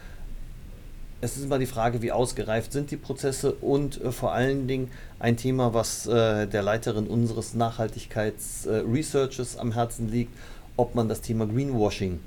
es 1.21 1.37
ist 1.37 1.43
immer 1.43 1.59
die 1.59 1.65
Frage, 1.65 2.01
wie 2.01 2.11
ausgereift 2.11 2.71
sind 2.71 2.91
die 2.91 2.97
Prozesse 2.97 3.53
und 3.53 4.01
äh, 4.01 4.11
vor 4.11 4.33
allen 4.33 4.67
Dingen 4.67 4.91
ein 5.19 5.37
Thema, 5.37 5.73
was 5.73 6.05
äh, 6.07 6.47
der 6.47 6.61
Leiterin 6.61 7.07
unseres 7.07 7.53
Nachhaltigkeitsresearches 7.53 9.55
äh, 9.55 9.59
am 9.59 9.71
Herzen 9.73 10.09
liegt, 10.09 10.33
ob 10.77 10.95
man 10.95 11.09
das 11.09 11.19
Thema 11.21 11.45
Greenwashing, 11.45 12.19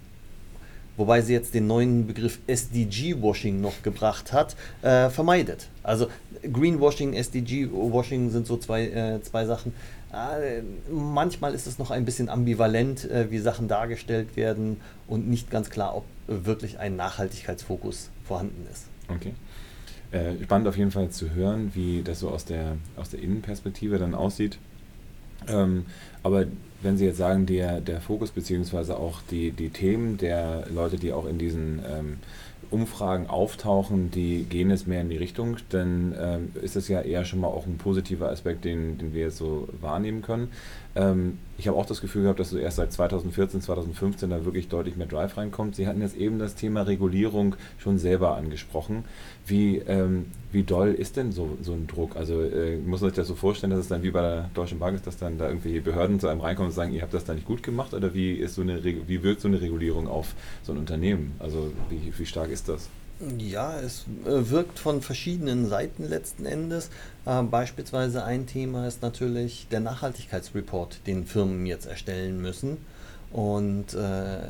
wobei 0.99 1.23
sie 1.23 1.33
jetzt 1.33 1.55
den 1.55 1.67
neuen 1.67 2.07
Begriff 2.07 2.39
SDG-Washing 2.47 3.63
noch 3.63 3.83
gebracht 3.83 4.35
hat, 4.35 4.57
äh, 4.83 5.09
vermeidet. 5.09 5.69
Also 5.83 6.09
Greenwashing, 6.53 7.15
SDG-Washing 7.15 8.29
sind 8.31 8.47
so 8.47 8.59
zwei, 8.59 8.89
äh, 8.89 9.23
zwei 9.23 9.47
Sachen. 9.47 9.73
Äh, 10.13 10.61
manchmal 10.93 11.55
ist 11.55 11.67
es 11.67 11.79
noch 11.79 11.91
ein 11.91 12.05
bisschen 12.05 12.29
ambivalent, 12.29 13.09
wie 13.31 13.39
Sachen 13.39 13.67
dargestellt 13.67 14.37
werden 14.37 14.79
und 15.09 15.27
nicht 15.27 15.51
ganz 15.51 15.71
klar, 15.71 15.97
ob 15.97 16.05
wirklich 16.27 16.79
ein 16.79 16.97
Nachhaltigkeitsfokus 16.97 18.11
vorhanden 18.33 18.67
ist. 18.73 18.87
Okay. 19.09 19.35
Äh, 20.11 20.43
spannend 20.43 20.69
auf 20.69 20.77
jeden 20.79 20.91
Fall 20.91 21.11
zu 21.11 21.35
hören, 21.35 21.73
wie 21.75 22.03
das 22.03 22.21
so 22.21 22.31
aus 22.31 22.47
der, 22.47 22.77
aus 22.97 23.11
der 23.11 23.21
Innenperspektive 23.21 23.99
dann 23.99 24.15
aussieht. 24.15 24.59
Ähm, 25.49 25.85
aber 26.23 26.47
wenn 26.81 26.97
Sie 26.97 27.05
jetzt 27.05 27.19
sagen, 27.19 27.45
der, 27.45 27.81
der 27.81 28.01
Fokus 28.01 28.31
beziehungsweise 28.31 28.97
auch 28.97 29.21
die, 29.31 29.51
die 29.51 29.69
Themen 29.69 30.17
der 30.17 30.67
Leute, 30.75 30.97
die 30.97 31.13
auch 31.13 31.27
in 31.27 31.37
diesen 31.39 31.81
ähm, 31.87 32.17
Umfragen 32.71 33.27
auftauchen, 33.27 34.11
die 34.11 34.45
gehen 34.45 34.71
jetzt 34.71 34.89
mehr 34.89 35.03
in 35.03 35.11
die 35.11 35.19
Richtung, 35.19 35.59
dann 35.69 36.15
ähm, 36.19 36.53
ist 36.63 36.75
das 36.75 36.89
ja 36.89 37.03
eher 37.03 37.27
schon 37.27 37.41
mal 37.41 37.49
auch 37.49 37.67
ein 37.67 37.77
positiver 37.77 38.31
Aspekt, 38.31 38.65
den, 38.65 38.97
den 38.97 39.13
wir 39.13 39.25
jetzt 39.25 39.37
so 39.37 39.69
wahrnehmen 39.81 40.23
können. 40.23 40.49
Ich 41.59 41.69
habe 41.69 41.77
auch 41.77 41.87
das 41.87 42.01
Gefühl 42.01 42.23
gehabt, 42.23 42.41
dass 42.41 42.51
so 42.51 42.59
erst 42.59 42.77
seit 42.77 42.93
2014, 42.93 43.61
2015 43.61 44.31
da 44.31 44.45
wirklich 44.45 44.69
deutlich 44.69 44.97
mehr 44.97 45.07
Drive 45.07 45.37
reinkommt. 45.37 45.77
Sie 45.77 45.87
hatten 45.87 46.01
jetzt 46.01 46.17
eben 46.17 46.39
das 46.39 46.55
Thema 46.55 46.83
Regulierung 46.83 47.57
schon 47.79 47.99
selber 47.99 48.37
angesprochen. 48.37 49.05
Wie, 49.47 49.79
ähm, 49.79 50.27
wie 50.51 50.63
doll 50.63 50.93
ist 50.93 51.17
denn 51.17 51.31
so, 51.31 51.59
so 51.61 51.73
ein 51.75 51.87
Druck? 51.87 52.17
Also 52.17 52.41
äh, 52.43 52.79
muss 52.79 53.01
man 53.01 53.11
sich 53.11 53.17
das 53.17 53.29
so 53.29 53.35
vorstellen, 53.35 53.71
dass 53.71 53.81
es 53.81 53.89
dann 53.89 54.03
wie 54.03 54.11
bei 54.11 54.23
der 54.23 54.51
Deutschen 54.55 54.79
Bank 54.79 54.97
ist, 54.97 55.07
dass 55.07 55.19
dann 55.19 55.39
da 55.39 55.49
irgendwelche 55.49 55.83
Behörden 55.83 56.19
zu 56.21 56.29
einem 56.29 56.41
reinkommen 56.41 56.71
und 56.71 56.75
sagen, 56.75 56.93
ihr 56.93 57.03
habt 57.03 57.15
das 57.15 57.25
da 57.25 57.35
nicht 57.35 57.47
gut 57.47 57.63
gemacht? 57.63 57.93
Oder 57.93 58.15
wie, 58.15 58.33
ist 58.33 58.55
so 58.55 58.63
eine, 58.63 58.83
wie 58.83 59.23
wirkt 59.23 59.43
so 59.43 59.49
eine 59.49 59.61
Regulierung 59.61 60.09
auf 60.09 60.35
so 60.63 60.73
ein 60.73 60.79
Unternehmen? 60.79 61.33
Also 61.39 61.71
wie, 61.91 62.13
wie 62.17 62.27
stark 62.27 62.51
ist 62.51 62.69
das? 62.69 62.89
Ja, 63.39 63.79
es 63.79 64.05
äh, 64.25 64.51
wirkt 64.51 64.81
von 64.81 65.01
verschiedenen 65.01 65.69
Seiten 65.69 66.09
letzten 66.09 66.45
Endes. 66.45 66.91
Äh, 67.25 67.43
beispielsweise 67.43 68.25
ein 68.25 68.47
Thema 68.47 68.89
ist 68.89 69.01
natürlich 69.03 69.69
der 69.71 69.81
Nachhaltigkeitsreport, 69.81 71.07
den 71.07 71.25
Firmen 71.25 71.65
jetzt 71.67 71.87
erstellen 71.87 72.43
müssen. 72.43 72.79
Und 73.31 73.95
äh, 73.95 74.49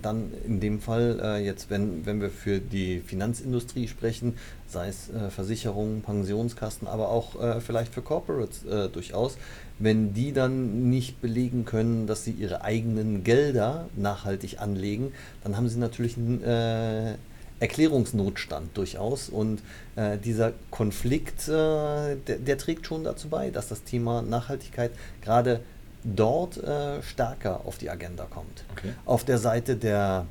dann 0.00 0.32
in 0.46 0.60
dem 0.60 0.80
Fall, 0.80 1.20
äh, 1.22 1.44
jetzt 1.44 1.70
wenn, 1.70 2.06
wenn 2.06 2.20
wir 2.20 2.30
für 2.30 2.60
die 2.60 3.00
Finanzindustrie 3.00 3.88
sprechen, 3.88 4.34
sei 4.68 4.88
es 4.88 5.10
äh, 5.10 5.30
Versicherungen, 5.30 6.02
Pensionskassen, 6.02 6.86
aber 6.86 7.08
auch 7.08 7.40
äh, 7.40 7.60
vielleicht 7.60 7.92
für 7.92 8.02
Corporates 8.02 8.62
durchaus, 8.92 9.36
wenn 9.78 10.14
die 10.14 10.32
dann 10.32 10.88
nicht 10.88 11.20
belegen 11.20 11.64
können, 11.64 12.06
dass 12.06 12.24
sie 12.24 12.30
ihre 12.30 12.62
eigenen 12.62 13.24
Gelder 13.24 13.88
nachhaltig 13.96 14.60
anlegen, 14.60 15.12
dann 15.42 15.56
haben 15.56 15.68
sie 15.68 15.78
natürlich 15.78 16.16
ein 16.16 17.18
Erklärungsnotstand 17.64 18.76
durchaus. 18.76 19.30
Und 19.30 19.62
äh, 19.96 20.18
dieser 20.18 20.52
Konflikt, 20.70 21.48
äh, 21.48 22.16
der, 22.16 22.38
der, 22.38 22.58
trägt 22.58 22.86
schon 22.86 23.04
dazu 23.04 23.28
bei, 23.28 23.50
dass 23.50 23.68
das 23.68 23.84
Thema 23.84 24.20
Nachhaltigkeit 24.20 24.92
gerade 25.22 25.60
dort 26.04 26.58
äh, 26.58 27.02
stärker 27.02 27.62
auf 27.64 27.78
die 27.78 27.88
Agenda 27.88 28.26
kommt. 28.26 28.64
Okay. 28.72 28.92
Auf 29.06 29.24
der 29.24 29.38
Seite 29.38 29.76
der 29.76 30.26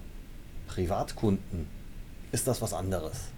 Privatkunden 0.67 1.67
ist 2.31 2.47
das 2.47 2.61
was 2.61 2.73
anderes. 2.73 3.32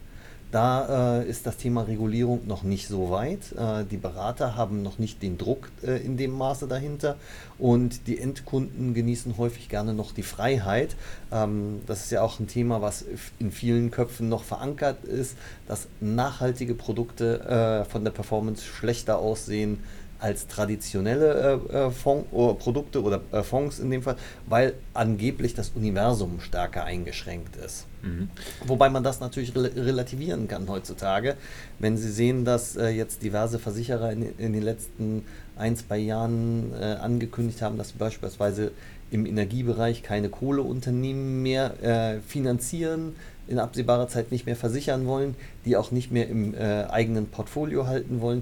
Da 0.56 1.18
äh, 1.20 1.30
ist 1.30 1.46
das 1.46 1.58
Thema 1.58 1.82
Regulierung 1.82 2.48
noch 2.48 2.64
nicht 2.64 2.88
so 2.88 3.12
weit. 3.12 3.52
Äh, 3.58 3.84
die 3.84 3.98
Berater 3.98 4.56
haben 4.56 4.84
noch 4.84 5.00
nicht 5.00 5.22
den 5.22 5.38
Druck 5.38 5.70
äh, 5.86 5.98
in 5.98 6.16
dem 6.16 6.32
Maße 6.32 6.66
dahinter 6.66 7.18
und 7.60 8.08
die 8.08 8.22
Endkunden 8.22 8.94
genießen 8.94 9.38
häufig 9.38 9.68
gerne 9.68 9.94
noch 9.94 10.14
die 10.14 10.24
Freiheit. 10.24 10.96
Ähm, 11.30 11.82
das 11.88 12.06
ist 12.06 12.12
ja 12.12 12.22
auch 12.22 12.40
ein 12.40 12.48
Thema, 12.48 12.82
was 12.82 13.04
in 13.38 13.52
vielen 13.52 13.92
Köpfen 13.92 14.30
noch 14.30 14.46
verankert 14.46 15.04
ist, 15.04 15.36
dass 15.68 15.90
nachhaltige 16.00 16.74
Produkte 16.74 17.84
äh, 17.84 17.92
von 17.92 18.06
der 18.06 18.12
Performance 18.12 18.64
schlechter 18.64 19.18
aussehen 19.20 19.84
als 20.20 20.48
traditionelle 20.48 21.62
äh, 21.72 21.76
äh 21.76 21.92
Fonds, 21.92 22.28
oder 22.32 22.54
Produkte 22.54 23.04
oder 23.04 23.22
äh, 23.32 23.44
Fonds 23.44 23.80
in 23.80 23.92
dem 23.92 24.02
Fall, 24.02 24.16
weil 24.48 24.74
angeblich 24.94 25.54
das 25.54 25.72
Universum 25.76 26.40
stärker 26.40 26.86
eingeschränkt 26.86 27.56
ist. 27.58 27.86
Mhm. 28.06 28.30
Wobei 28.66 28.90
man 28.90 29.04
das 29.04 29.20
natürlich 29.20 29.56
re 29.56 29.72
relativieren 29.76 30.48
kann 30.48 30.68
heutzutage. 30.70 31.36
Wenn 31.80 31.98
Sie 31.98 32.12
sehen, 32.12 32.46
dass 32.46 32.76
äh, 32.76 32.90
jetzt 32.90 33.24
diverse 33.24 33.60
Versicherer 33.60 34.12
in, 34.12 34.38
in, 34.38 34.54
den 34.54 34.64
letzten 34.64 35.26
ein, 35.58 35.76
zwei 35.76 35.98
Jahren 35.98 36.72
äh, 36.80 36.84
angekündigt 36.96 37.62
haben, 37.62 37.78
dass 37.78 37.90
sie 37.90 37.98
beispielsweise 37.98 38.72
im 39.12 39.26
Energiebereich 39.26 40.04
keine 40.04 40.30
Kohleunternehmen 40.30 41.42
mehr 41.42 41.84
äh, 41.84 42.20
finanzieren, 42.22 43.16
in 43.48 43.60
absehbarer 43.60 44.08
Zeit 44.08 44.32
nicht 44.32 44.48
mehr 44.48 44.56
versichern 44.56 45.06
wollen, 45.06 45.36
die 45.66 45.78
auch 45.78 45.92
nicht 45.92 46.12
mehr 46.12 46.28
im 46.28 46.56
eigenen 46.56 47.28
Portfolio 47.28 47.86
halten 47.86 48.20
wollen, 48.20 48.42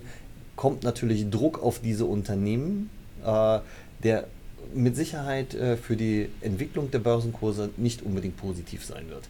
kommt 0.55 0.83
natürlich 0.83 1.29
Druck 1.29 1.61
auf 1.61 1.79
diese 1.79 2.05
Unternehmen, 2.05 2.89
äh, 3.25 3.59
der 4.03 4.27
mit 4.73 4.95
Sicherheit 4.95 5.53
äh, 5.53 5.77
für 5.77 5.95
die 5.95 6.29
Entwicklung 6.41 6.91
der 6.91 6.99
Börsenkurse 6.99 7.69
nicht 7.77 8.01
unbedingt 8.01 8.37
positiv 8.37 8.85
sein 8.85 9.09
wird. 9.09 9.23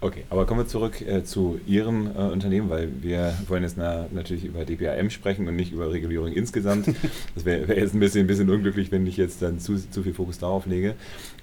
Okay, 0.00 0.22
aber 0.30 0.46
kommen 0.46 0.60
wir 0.60 0.68
zurück 0.68 1.00
äh, 1.00 1.24
zu 1.24 1.60
Ihrem 1.66 2.06
äh, 2.06 2.20
Unternehmen, 2.20 2.70
weil 2.70 2.88
wir 3.02 3.36
wollen 3.48 3.64
jetzt 3.64 3.76
na, 3.76 4.06
natürlich 4.12 4.44
über 4.44 4.64
DPAM 4.64 5.10
sprechen 5.10 5.48
und 5.48 5.56
nicht 5.56 5.72
über 5.72 5.90
Regulierung 5.90 6.32
insgesamt. 6.32 6.86
Das 7.34 7.44
wäre 7.44 7.66
wär 7.66 7.78
jetzt 7.78 7.94
ein 7.94 8.00
bisschen, 8.00 8.20
ein 8.20 8.26
bisschen 8.28 8.48
unglücklich, 8.48 8.92
wenn 8.92 9.06
ich 9.06 9.16
jetzt 9.16 9.42
dann 9.42 9.58
zu, 9.58 9.76
zu 9.76 10.02
viel 10.02 10.14
Fokus 10.14 10.38
darauf 10.38 10.66
lege. 10.66 10.94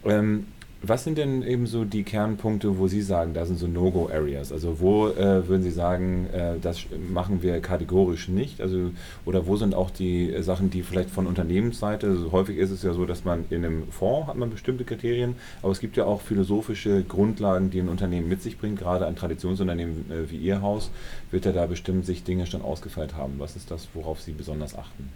Ähm, 0.05 0.45
Was 0.87 1.03
sind 1.03 1.17
denn 1.17 1.41
eben 1.41 1.65
so 1.65 1.83
die 1.83 2.03
Kernpunkte, 2.03 2.77
wo 2.77 2.87
Sie 2.87 3.01
sagen, 3.01 3.33
da 3.33 3.43
sind 3.47 3.57
so 3.57 3.65
No-Go-Areas? 3.65 4.51
Also 4.51 4.79
wo 4.79 5.07
äh, 5.07 5.47
würden 5.47 5.63
Sie 5.63 5.71
sagen, 5.71 6.27
äh, 6.31 6.59
das 6.61 6.85
machen 7.11 7.41
wir 7.41 7.59
kategorisch 7.59 8.27
nicht? 8.27 8.61
Also 8.61 8.91
oder 9.25 9.47
wo 9.47 9.55
sind 9.55 9.73
auch 9.73 9.89
die 9.89 10.31
Sachen, 10.43 10.69
die 10.69 10.83
vielleicht 10.83 11.09
von 11.09 11.25
Unternehmensseite, 11.25 12.07
also 12.07 12.31
häufig 12.31 12.57
ist 12.57 12.69
es 12.69 12.83
ja 12.83 12.93
so, 12.93 13.07
dass 13.07 13.25
man 13.25 13.45
in 13.49 13.65
einem 13.65 13.91
Fonds 13.91 14.27
hat 14.27 14.35
man 14.37 14.51
bestimmte 14.51 14.83
Kriterien, 14.83 15.35
aber 15.63 15.71
es 15.71 15.79
gibt 15.79 15.97
ja 15.97 16.05
auch 16.05 16.21
philosophische 16.21 17.03
Grundlagen, 17.03 17.71
die 17.71 17.79
ein 17.79 17.89
Unternehmen 17.89 18.29
mit 18.29 18.43
sich 18.43 18.59
bringt. 18.59 18.77
Gerade 18.77 19.07
ein 19.07 19.15
Traditionsunternehmen 19.15 20.11
äh, 20.11 20.29
wie 20.29 20.37
Ihr 20.37 20.61
Haus 20.61 20.91
wird 21.31 21.45
ja 21.45 21.51
da 21.51 21.65
bestimmt 21.65 22.05
sich 22.05 22.23
Dinge 22.23 22.45
schon 22.45 22.61
ausgefeilt 22.61 23.15
haben. 23.15 23.35
Was 23.39 23.55
ist 23.55 23.71
das, 23.71 23.87
worauf 23.95 24.21
Sie 24.21 24.33
besonders 24.33 24.77
achten? 24.77 25.09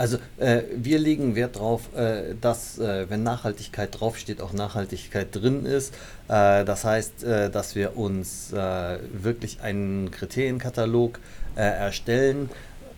Also 0.00 0.16
äh, 0.38 0.62
wir 0.74 0.98
legen 0.98 1.34
Wert 1.34 1.56
darauf, 1.56 1.94
äh, 1.94 2.34
dass 2.40 2.78
äh, 2.78 3.10
wenn 3.10 3.22
Nachhaltigkeit 3.22 4.00
draufsteht, 4.00 4.40
auch 4.40 4.54
Nachhaltigkeit 4.54 5.28
drin 5.30 5.66
ist. 5.66 5.92
Äh, 6.26 6.64
das 6.64 6.86
heißt, 6.86 7.22
äh, 7.22 7.50
dass 7.50 7.74
wir 7.74 7.98
uns 7.98 8.50
äh, 8.50 8.98
wirklich 9.12 9.60
einen 9.60 10.10
Kriterienkatalog 10.10 11.18
erstellen, 11.54 12.48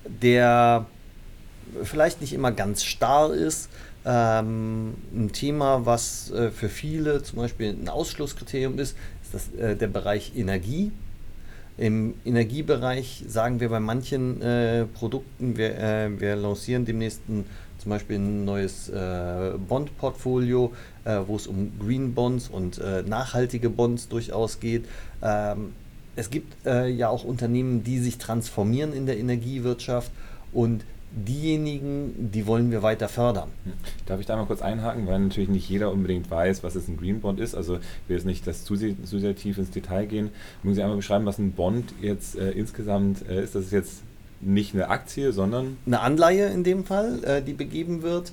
der 0.05 0.87
vielleicht 1.83 2.21
nicht 2.21 2.35
immer 2.35 2.53
ganz 2.53 2.85
starr 2.85 3.33
ist. 3.33 3.69
Ähm, 4.05 4.95
ein 5.13 5.33
Thema, 5.33 5.85
was 5.85 6.31
für 6.55 6.69
viele 6.69 7.23
zum 7.25 7.39
Beispiel 7.39 7.71
ein 7.71 7.89
Ausschlusskriterium 7.89 8.79
ist, 8.79 8.95
ist 9.25 9.35
das, 9.35 9.79
der 9.79 9.87
Bereich 9.89 10.33
Energie. 10.37 10.93
Im 11.79 12.15
Energiebereich 12.25 13.25
sagen 13.27 13.61
wir 13.61 13.71
bei 13.71 13.81
manchen 13.81 14.43
äh, 14.43 14.85
Produkten, 14.85 15.57
wir, 15.57 15.79
äh, 15.79 16.21
wir 16.21 16.37
lancieren 16.37 16.85
demnächst 16.85 17.23
ein, 17.29 17.45
zum 17.79 17.91
Beispiel 17.91 18.19
ein 18.19 18.45
neues 18.45 18.91
äh, 18.91 19.53
Bond-Portfolio, 19.69 20.73
äh, 21.05 21.21
wo 21.27 21.37
es 21.37 21.47
um 21.47 21.73
Green 21.79 22.15
Bonds 22.15 22.49
und 22.49 22.79
äh, 22.79 23.03
nachhaltige 23.03 23.71
Bonds 23.71 24.09
durchaus 24.09 24.61
geht. 24.61 24.85
Ähm, 25.23 25.73
es 26.15 26.29
gibt 26.29 26.67
äh, 26.67 26.89
ja 26.89 27.09
auch 27.09 27.25
Unternehmen, 27.25 27.83
die 27.85 27.99
sich 27.99 28.19
transformieren 28.19 28.93
in 28.93 29.07
der 29.07 29.19
Energiewirtschaft 29.19 30.13
und 30.53 30.85
diejenigen, 31.15 32.31
die 32.33 32.47
wollen 32.47 32.71
wir 32.71 32.83
weiter 32.83 33.09
fördern. 33.09 33.49
Hm. 33.65 33.73
Darf 34.07 34.21
ich 34.21 34.27
da 34.27 34.37
mal 34.37 34.47
kurz 34.47 34.63
einhaken, 34.63 35.07
weil 35.07 35.19
natürlich 35.19 35.49
nicht 35.49 35.69
jeder 35.69 35.93
unbedingt 35.93 36.31
weiß, 36.31 36.63
was 36.63 36.75
es 36.75 36.89
ein 36.89 36.97
Green 36.97 37.21
Bond 37.21 37.41
ist. 37.41 37.55
Also 37.55 37.77
ich 37.77 38.09
will 38.09 38.17
jetzt 38.17 38.27
nicht 38.27 38.47
das 38.47 38.65
zu, 38.65 38.77
zu 38.77 39.19
sehr 39.19 39.37
tief 39.37 39.59
ins 39.59 39.71
Detail 39.71 40.07
gehen. 40.07 40.31
Mögen 40.63 40.75
Sie 40.75 40.83
einmal 40.83 40.97
beschreiben, 40.97 41.27
was 41.27 41.39
ein 41.39 41.53
Bond 41.53 41.93
jetzt 42.01 42.37
äh, 42.37 42.51
insgesamt 42.53 43.29
äh, 43.29 43.43
ist? 43.43 43.55
Das 43.55 43.65
ist 43.65 43.73
jetzt 43.73 44.03
nicht 44.41 44.75
eine 44.75 44.89
Aktie, 44.89 45.33
sondern... 45.33 45.77
Eine 45.87 46.01
Anleihe 46.01 46.47
in 46.47 46.65
dem 46.65 46.85
Fall, 46.85 47.23
äh, 47.25 47.43
die 47.43 47.53
begeben 47.53 48.03
wird. 48.03 48.33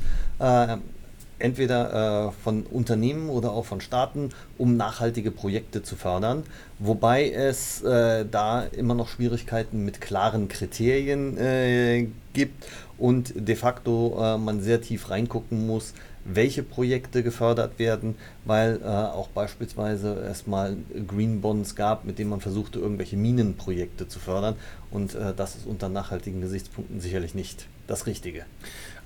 Entweder 1.39 2.27
äh, 2.27 2.31
von 2.43 2.63
Unternehmen 2.63 3.29
oder 3.29 3.51
auch 3.51 3.65
von 3.65 3.81
Staaten, 3.81 4.29
um 4.57 4.77
nachhaltige 4.77 5.31
Projekte 5.31 5.81
zu 5.81 5.95
fördern. 5.95 6.43
Wobei 6.79 7.31
es 7.31 7.81
äh, 7.81 8.25
da 8.29 8.63
immer 8.63 8.93
noch 8.93 9.07
Schwierigkeiten 9.07 9.85
mit 9.85 10.01
klaren 10.01 10.49
Kriterien 10.49 11.37
äh, 11.37 12.07
gibt 12.33 12.67
und 12.97 13.33
de 13.35 13.55
facto 13.55 14.17
äh, 14.21 14.37
man 14.37 14.61
sehr 14.61 14.81
tief 14.81 15.09
reingucken 15.09 15.65
muss, 15.65 15.93
welche 16.25 16.63
Projekte 16.63 17.23
gefördert 17.23 17.79
werden, 17.79 18.15
weil 18.45 18.81
äh, 18.83 18.87
auch 18.87 19.29
beispielsweise 19.29 20.13
es 20.29 20.47
mal 20.47 20.77
Green 21.07 21.41
Bonds 21.41 21.75
gab, 21.75 22.05
mit 22.05 22.19
denen 22.19 22.29
man 22.29 22.41
versuchte, 22.41 22.79
irgendwelche 22.79 23.17
Minenprojekte 23.17 24.07
zu 24.07 24.19
fördern. 24.19 24.55
Und 24.91 25.15
äh, 25.15 25.33
das 25.35 25.55
ist 25.55 25.65
unter 25.65 25.89
nachhaltigen 25.89 26.41
Gesichtspunkten 26.41 26.99
sicherlich 26.99 27.33
nicht 27.33 27.67
das 27.87 28.05
Richtige. 28.05 28.45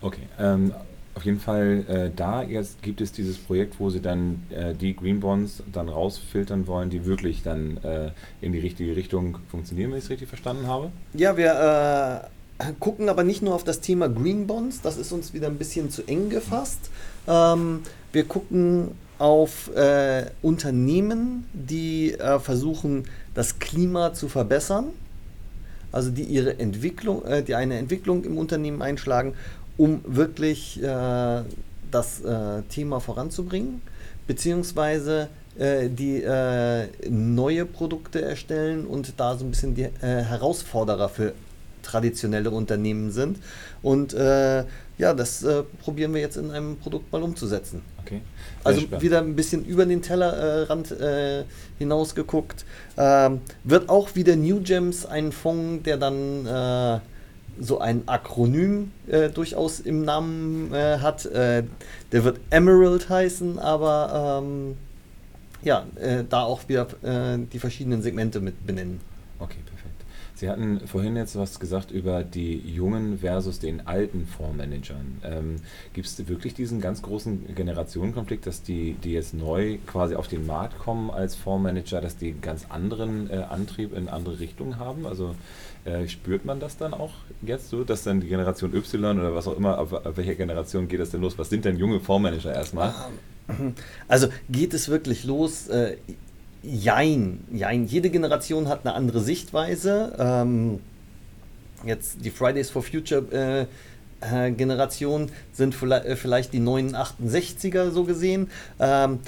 Okay. 0.02 0.24
Ähm 0.40 0.74
auf 1.16 1.26
jeden 1.26 1.40
Fall 1.40 1.86
äh, 1.88 2.10
da 2.16 2.44
jetzt 2.44 2.82
gibt 2.82 3.00
es 3.02 3.12
dieses 3.12 3.38
Projekt, 3.38 3.80
wo 3.80 3.90
sie 3.90 4.02
dann 4.02 4.44
äh, 4.50 4.74
die 4.74 4.96
Green 4.96 5.20
Bonds 5.20 5.62
dann 5.72 5.90
rausfiltern 5.90 6.66
wollen, 6.68 6.90
die 6.90 7.06
wirklich 7.06 7.44
dann 7.44 7.78
äh, 7.84 8.12
in 8.42 8.52
die 8.52 8.60
richtige 8.60 8.96
Richtung 8.96 9.38
funktionieren, 9.50 9.92
wenn 9.92 10.00
ich 10.00 10.06
es 10.06 10.10
richtig 10.10 10.28
verstanden 10.28 10.68
habe. 10.68 10.92
Ja, 11.14 11.38
wir 11.38 12.30
äh, 12.60 12.72
gucken 12.80 13.10
aber 13.10 13.24
nicht 13.24 13.44
nur 13.44 13.54
auf 13.54 13.64
das 13.64 13.80
Thema 13.80 14.10
Green 14.10 14.48
Bonds, 14.48 14.82
das 14.82 14.98
ist 14.98 15.12
uns 15.12 15.34
wieder 15.34 15.48
ein 15.48 15.58
bisschen 15.58 15.92
zu 15.92 16.04
eng 16.08 16.30
gefasst. 16.30 16.90
Ähm, 17.28 17.82
wir 18.12 18.24
gucken 18.24 18.92
auf 19.20 19.74
äh, 19.76 20.26
Unternehmen, 20.42 21.46
die 21.54 22.14
äh, 22.14 22.40
versuchen, 22.40 23.04
das 23.36 23.60
Klima 23.60 24.14
zu 24.14 24.30
verbessern 24.30 24.86
also 25.92 26.10
die 26.10 26.24
ihre 26.24 26.58
Entwicklung, 26.58 27.22
die 27.48 27.54
eine 27.54 27.78
Entwicklung 27.78 28.24
im 28.24 28.40
Unternehmen 28.40 28.82
einschlagen 28.82 29.36
um 29.78 30.02
wirklich 30.06 30.82
äh, 30.82 31.44
das 31.92 32.22
äh, 32.22 32.62
Thema 32.70 33.00
voranzubringen, 33.00 33.82
beziehungsweise 34.28 35.30
äh, 35.58 35.90
die 35.90 36.24
äh, 36.24 36.88
neue 37.10 37.66
Produkte 37.66 38.22
erstellen 38.22 38.86
und 38.86 39.14
da 39.20 39.36
so 39.38 39.46
ein 39.46 39.52
bisschen 39.52 39.76
die 39.76 39.84
äh, 39.84 39.90
Herausforderer 40.02 41.10
für 41.10 41.34
traditionelle 41.84 42.50
Unternehmen 42.50 43.12
sind. 43.12 43.38
Und 43.84 44.14
äh, 44.14 44.64
ja, 44.98 45.14
das 45.14 45.46
probieren 45.82 46.14
wir 46.14 46.22
jetzt 46.22 46.38
in 46.38 46.50
einem 46.50 46.78
Produkt 46.78 47.12
mal 47.12 47.22
umzusetzen. 47.22 47.82
Okay. 48.04 48.22
Also 48.64 48.82
spannend. 48.82 49.04
wieder 49.04 49.20
ein 49.20 49.36
bisschen 49.36 49.66
über 49.66 49.86
den 49.86 50.02
Tellerrand 50.02 50.96
hinaus 51.78 52.16
geguckt. 52.16 52.64
Ähm, 52.96 53.42
wird 53.64 53.90
auch 53.90 54.16
wieder 54.16 54.36
New 54.36 54.62
Gems 54.62 55.06
ein 55.06 55.32
Fonds, 55.32 55.84
der 55.84 55.98
dann 55.98 57.02
so 57.60 57.80
ein 57.80 58.08
Akronym 58.08 58.92
äh, 59.08 59.30
durchaus 59.30 59.80
im 59.80 60.04
Namen 60.04 60.74
äh, 60.74 61.00
hat. 61.00 61.26
Äh, 61.26 61.64
der 62.12 62.24
wird 62.24 62.40
Emerald 62.50 63.10
heißen, 63.10 63.60
aber 63.60 64.42
ähm, 64.44 64.78
ja, 65.64 65.86
äh, 65.96 66.24
da 66.28 66.44
auch 66.44 66.68
wieder 66.68 66.88
äh, 67.04 67.38
die 67.52 67.60
verschiedenen 67.60 68.02
Segmente 68.02 68.40
mit 68.40 68.66
benennen. 68.66 69.00
Okay, 69.40 69.60
perfekt. 69.66 69.93
Sie 70.44 70.50
hatten 70.50 70.82
vorhin 70.86 71.16
jetzt 71.16 71.38
was 71.38 71.58
gesagt 71.58 71.90
über 71.92 72.22
die 72.22 72.58
jungen 72.58 73.20
versus 73.20 73.60
den 73.60 73.88
alten 73.88 74.28
Fondsmanagern. 74.28 75.20
Ähm, 75.24 75.56
Gibt 75.94 76.06
es 76.06 76.28
wirklich 76.28 76.54
diesen 76.54 76.82
ganz 76.82 77.02
großen 77.02 77.56
Generationenkonflikt, 77.56 78.46
dass 78.46 78.62
die, 78.62 78.98
die 79.06 79.14
jetzt 79.14 79.34
neu 79.34 79.78
quasi 79.88 80.16
auf 80.16 80.28
den 80.28 80.46
Markt 80.46 80.80
kommen 80.80 81.12
als 81.12 81.36
Fondsmanager, 81.36 82.02
dass 82.02 82.18
die 82.18 82.32
einen 82.32 82.42
ganz 82.42 82.66
anderen 82.68 83.30
äh, 83.30 83.36
Antrieb 83.50 83.96
in 83.96 84.10
andere 84.10 84.42
Richtungen 84.42 84.80
haben? 84.80 85.06
Also 85.06 85.34
äh, 85.86 86.10
spürt 86.10 86.44
man 86.44 86.60
das 86.60 86.76
dann 86.76 86.94
auch 86.94 87.14
jetzt 87.42 87.70
so, 87.70 87.86
dass 87.86 88.04
dann 88.04 88.20
die 88.20 88.28
Generation 88.28 88.76
Y 88.76 89.18
oder 89.18 89.34
was 89.34 89.48
auch 89.48 89.56
immer, 89.56 89.80
auf, 89.80 89.94
auf 89.94 90.18
welche 90.18 90.36
Generation 90.36 90.90
geht 90.90 91.00
das 91.00 91.12
denn 91.12 91.22
los? 91.22 91.38
Was 91.38 91.52
sind 91.52 91.64
denn 91.64 91.78
junge 91.78 92.02
Fondsmanager 92.02 92.54
erstmal? 92.54 92.94
Also 94.10 94.28
geht 94.50 94.74
es 94.74 94.90
wirklich 94.90 95.24
los? 95.24 95.70
Äh, 95.70 95.96
jein, 96.64 97.44
jein. 97.52 97.86
Jede 97.86 98.10
Generation 98.10 98.68
hat 98.68 98.86
eine 98.86 98.96
andere 98.96 99.20
Sichtweise. 99.20 100.16
Ähm, 100.18 100.80
jetzt 101.86 102.24
die 102.24 102.32
Fridays 102.32 102.70
for 102.70 102.82
Future 102.82 103.68
äh, 104.22 104.48
äh 104.48 104.52
Generation 104.52 105.30
sind 105.52 105.82
äh, 105.84 106.16
vielleicht 106.16 106.54
die 106.54 106.60
neuen 106.60 106.96
68er 106.96 107.92
so 107.92 108.06
gesehen. 108.06 108.50
Ähm, 108.80 109.20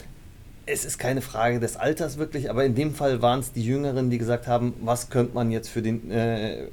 es 0.66 0.84
ist 0.84 0.98
keine 0.98 1.22
Frage 1.22 1.60
des 1.60 1.78
Alters 1.78 2.18
wirklich, 2.18 2.50
aber 2.50 2.66
in 2.66 2.74
dem 2.74 2.96
Fall 2.96 3.22
waren 3.22 3.40
es 3.40 3.52
die 3.52 3.64
Jüngeren, 3.64 4.10
die 4.10 4.18
gesagt 4.18 4.48
haben, 4.48 4.74
was 4.82 5.10
könnte 5.10 5.36
man 5.36 5.52
jetzt 5.52 5.70
für, 5.70 5.84
den, 5.84 6.10
äh, 6.10 6.70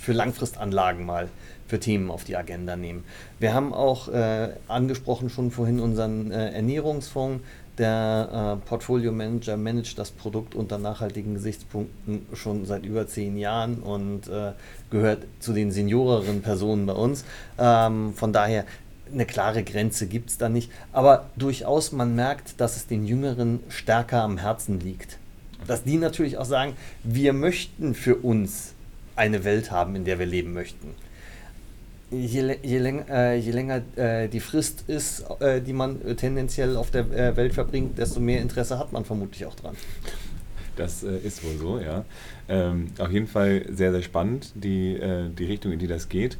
für 0.00 0.12
Langfristanlagen 0.12 1.04
mal 1.04 1.28
für 1.68 1.78
Themen 1.78 2.10
auf 2.10 2.24
die 2.24 2.36
Agenda 2.36 2.74
nehmen. 2.74 3.04
Wir 3.38 3.54
haben 3.54 3.72
auch 3.72 4.08
äh, 4.08 4.48
angesprochen 4.66 5.30
schon 5.30 5.50
vorhin 5.52 5.78
unseren 5.78 6.32
äh, 6.32 6.50
Ernährungsfonds. 6.50 7.44
Der 7.76 8.58
äh, 8.60 8.66
Portfolio 8.68 9.12
Manager 9.12 9.56
managt 9.56 9.98
das 9.98 10.10
Produkt 10.10 10.56
unter 10.56 10.78
nachhaltigen 10.78 11.34
Gesichtspunkten 11.34 12.26
schon 12.32 12.66
seit 12.66 12.84
über 12.84 13.06
zehn 13.06 13.36
Jahren 13.36 13.76
und 13.76 14.26
äh, 14.26 14.52
gehört 14.90 15.24
zu 15.38 15.52
den 15.52 15.70
senioreren 15.70 16.42
Personen 16.42 16.86
bei 16.86 16.94
uns. 16.94 17.24
Ähm, 17.56 18.14
von 18.14 18.32
daher 18.32 18.64
eine 19.12 19.26
klare 19.26 19.62
Grenze 19.62 20.06
gibt 20.06 20.30
es 20.30 20.38
da 20.38 20.48
nicht. 20.48 20.72
Aber 20.92 21.30
durchaus, 21.36 21.92
man 21.92 22.16
merkt, 22.16 22.60
dass 22.60 22.76
es 22.76 22.86
den 22.86 23.06
Jüngeren 23.06 23.60
stärker 23.68 24.22
am 24.22 24.38
Herzen 24.38 24.80
liegt. 24.80 25.18
Dass 25.66 25.84
die 25.84 25.98
natürlich 25.98 26.36
auch 26.36 26.44
sagen, 26.44 26.74
wir 27.04 27.32
möchten 27.32 27.94
für 27.94 28.16
uns 28.16 28.72
eine 29.16 29.44
Welt 29.44 29.70
haben, 29.70 29.96
in 29.96 30.04
der 30.04 30.18
wir 30.18 30.26
leben 30.26 30.52
möchten. 30.52 30.94
Je, 32.10 32.58
je, 32.62 32.78
läng, 32.78 33.04
äh, 33.08 33.36
je 33.36 33.52
länger 33.52 33.82
äh, 33.96 34.28
die 34.28 34.40
Frist 34.40 34.84
ist, 34.86 35.24
äh, 35.40 35.60
die 35.60 35.74
man 35.74 36.16
tendenziell 36.16 36.76
auf 36.76 36.90
der 36.90 37.10
äh, 37.10 37.36
Welt 37.36 37.52
verbringt, 37.52 37.98
desto 37.98 38.18
mehr 38.18 38.40
Interesse 38.40 38.78
hat 38.78 38.92
man 38.92 39.04
vermutlich 39.04 39.44
auch 39.44 39.54
dran. 39.54 39.76
Das 40.76 41.02
äh, 41.02 41.18
ist 41.18 41.44
wohl 41.44 41.58
so, 41.58 41.78
ja. 41.78 42.04
Ähm, 42.48 42.86
auf 42.98 43.10
jeden 43.10 43.26
Fall 43.26 43.66
sehr, 43.70 43.92
sehr 43.92 44.02
spannend, 44.02 44.52
die, 44.54 44.94
äh, 44.94 45.28
die 45.28 45.44
Richtung, 45.44 45.72
in 45.72 45.78
die 45.78 45.86
das 45.86 46.08
geht. 46.08 46.38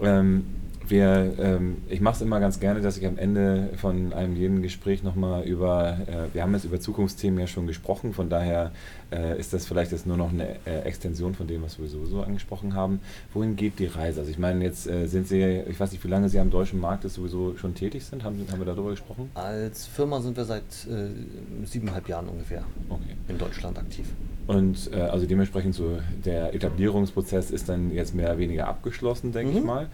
Ähm, 0.00 0.44
wir, 0.90 1.34
ähm, 1.38 1.78
ich 1.88 2.00
mache 2.00 2.16
es 2.16 2.20
immer 2.22 2.40
ganz 2.40 2.60
gerne, 2.60 2.80
dass 2.80 2.96
ich 2.96 3.06
am 3.06 3.18
Ende 3.18 3.70
von 3.76 4.12
einem 4.12 4.36
jeden 4.36 4.62
Gespräch 4.62 5.02
nochmal 5.02 5.44
über, 5.44 5.98
äh, 6.06 6.34
wir 6.34 6.42
haben 6.42 6.52
jetzt 6.52 6.64
über 6.64 6.80
Zukunftsthemen 6.80 7.38
ja 7.38 7.46
schon 7.46 7.66
gesprochen, 7.66 8.12
von 8.12 8.28
daher 8.28 8.72
äh, 9.12 9.38
ist 9.38 9.52
das 9.52 9.66
vielleicht 9.66 9.92
jetzt 9.92 10.06
nur 10.06 10.16
noch 10.16 10.32
eine 10.32 10.56
äh, 10.66 10.80
Extension 10.80 11.34
von 11.34 11.46
dem, 11.46 11.62
was 11.62 11.78
wir 11.78 11.88
sowieso 11.88 12.22
angesprochen 12.22 12.74
haben. 12.74 13.00
Wohin 13.32 13.56
geht 13.56 13.78
die 13.78 13.86
Reise? 13.86 14.20
Also 14.20 14.30
ich 14.30 14.38
meine, 14.38 14.64
jetzt 14.64 14.86
äh, 14.86 15.06
sind 15.06 15.28
Sie, 15.28 15.40
ich 15.40 15.78
weiß 15.78 15.92
nicht, 15.92 16.04
wie 16.04 16.08
lange 16.08 16.28
Sie 16.28 16.38
am 16.38 16.50
deutschen 16.50 16.80
Markt 16.80 17.08
sowieso 17.08 17.56
schon 17.56 17.74
tätig 17.74 18.04
sind, 18.04 18.24
haben, 18.24 18.44
haben 18.50 18.58
wir 18.58 18.66
darüber 18.66 18.90
gesprochen? 18.90 19.30
Als 19.34 19.86
Firma 19.86 20.20
sind 20.20 20.36
wir 20.36 20.44
seit 20.44 20.62
äh, 20.62 21.66
siebeneinhalb 21.66 22.08
Jahren 22.08 22.28
ungefähr 22.28 22.64
okay. 22.88 23.16
in 23.28 23.38
Deutschland 23.38 23.78
aktiv. 23.78 24.06
Und 24.46 24.90
äh, 24.92 25.00
also 25.00 25.26
dementsprechend 25.26 25.74
so 25.74 25.98
der 26.24 26.54
Etablierungsprozess 26.54 27.50
ist 27.50 27.68
dann 27.68 27.92
jetzt 27.92 28.14
mehr 28.14 28.30
oder 28.30 28.38
weniger 28.38 28.68
abgeschlossen, 28.68 29.32
denke 29.32 29.52
mhm. 29.52 29.58
ich 29.58 29.64
mal. 29.64 29.88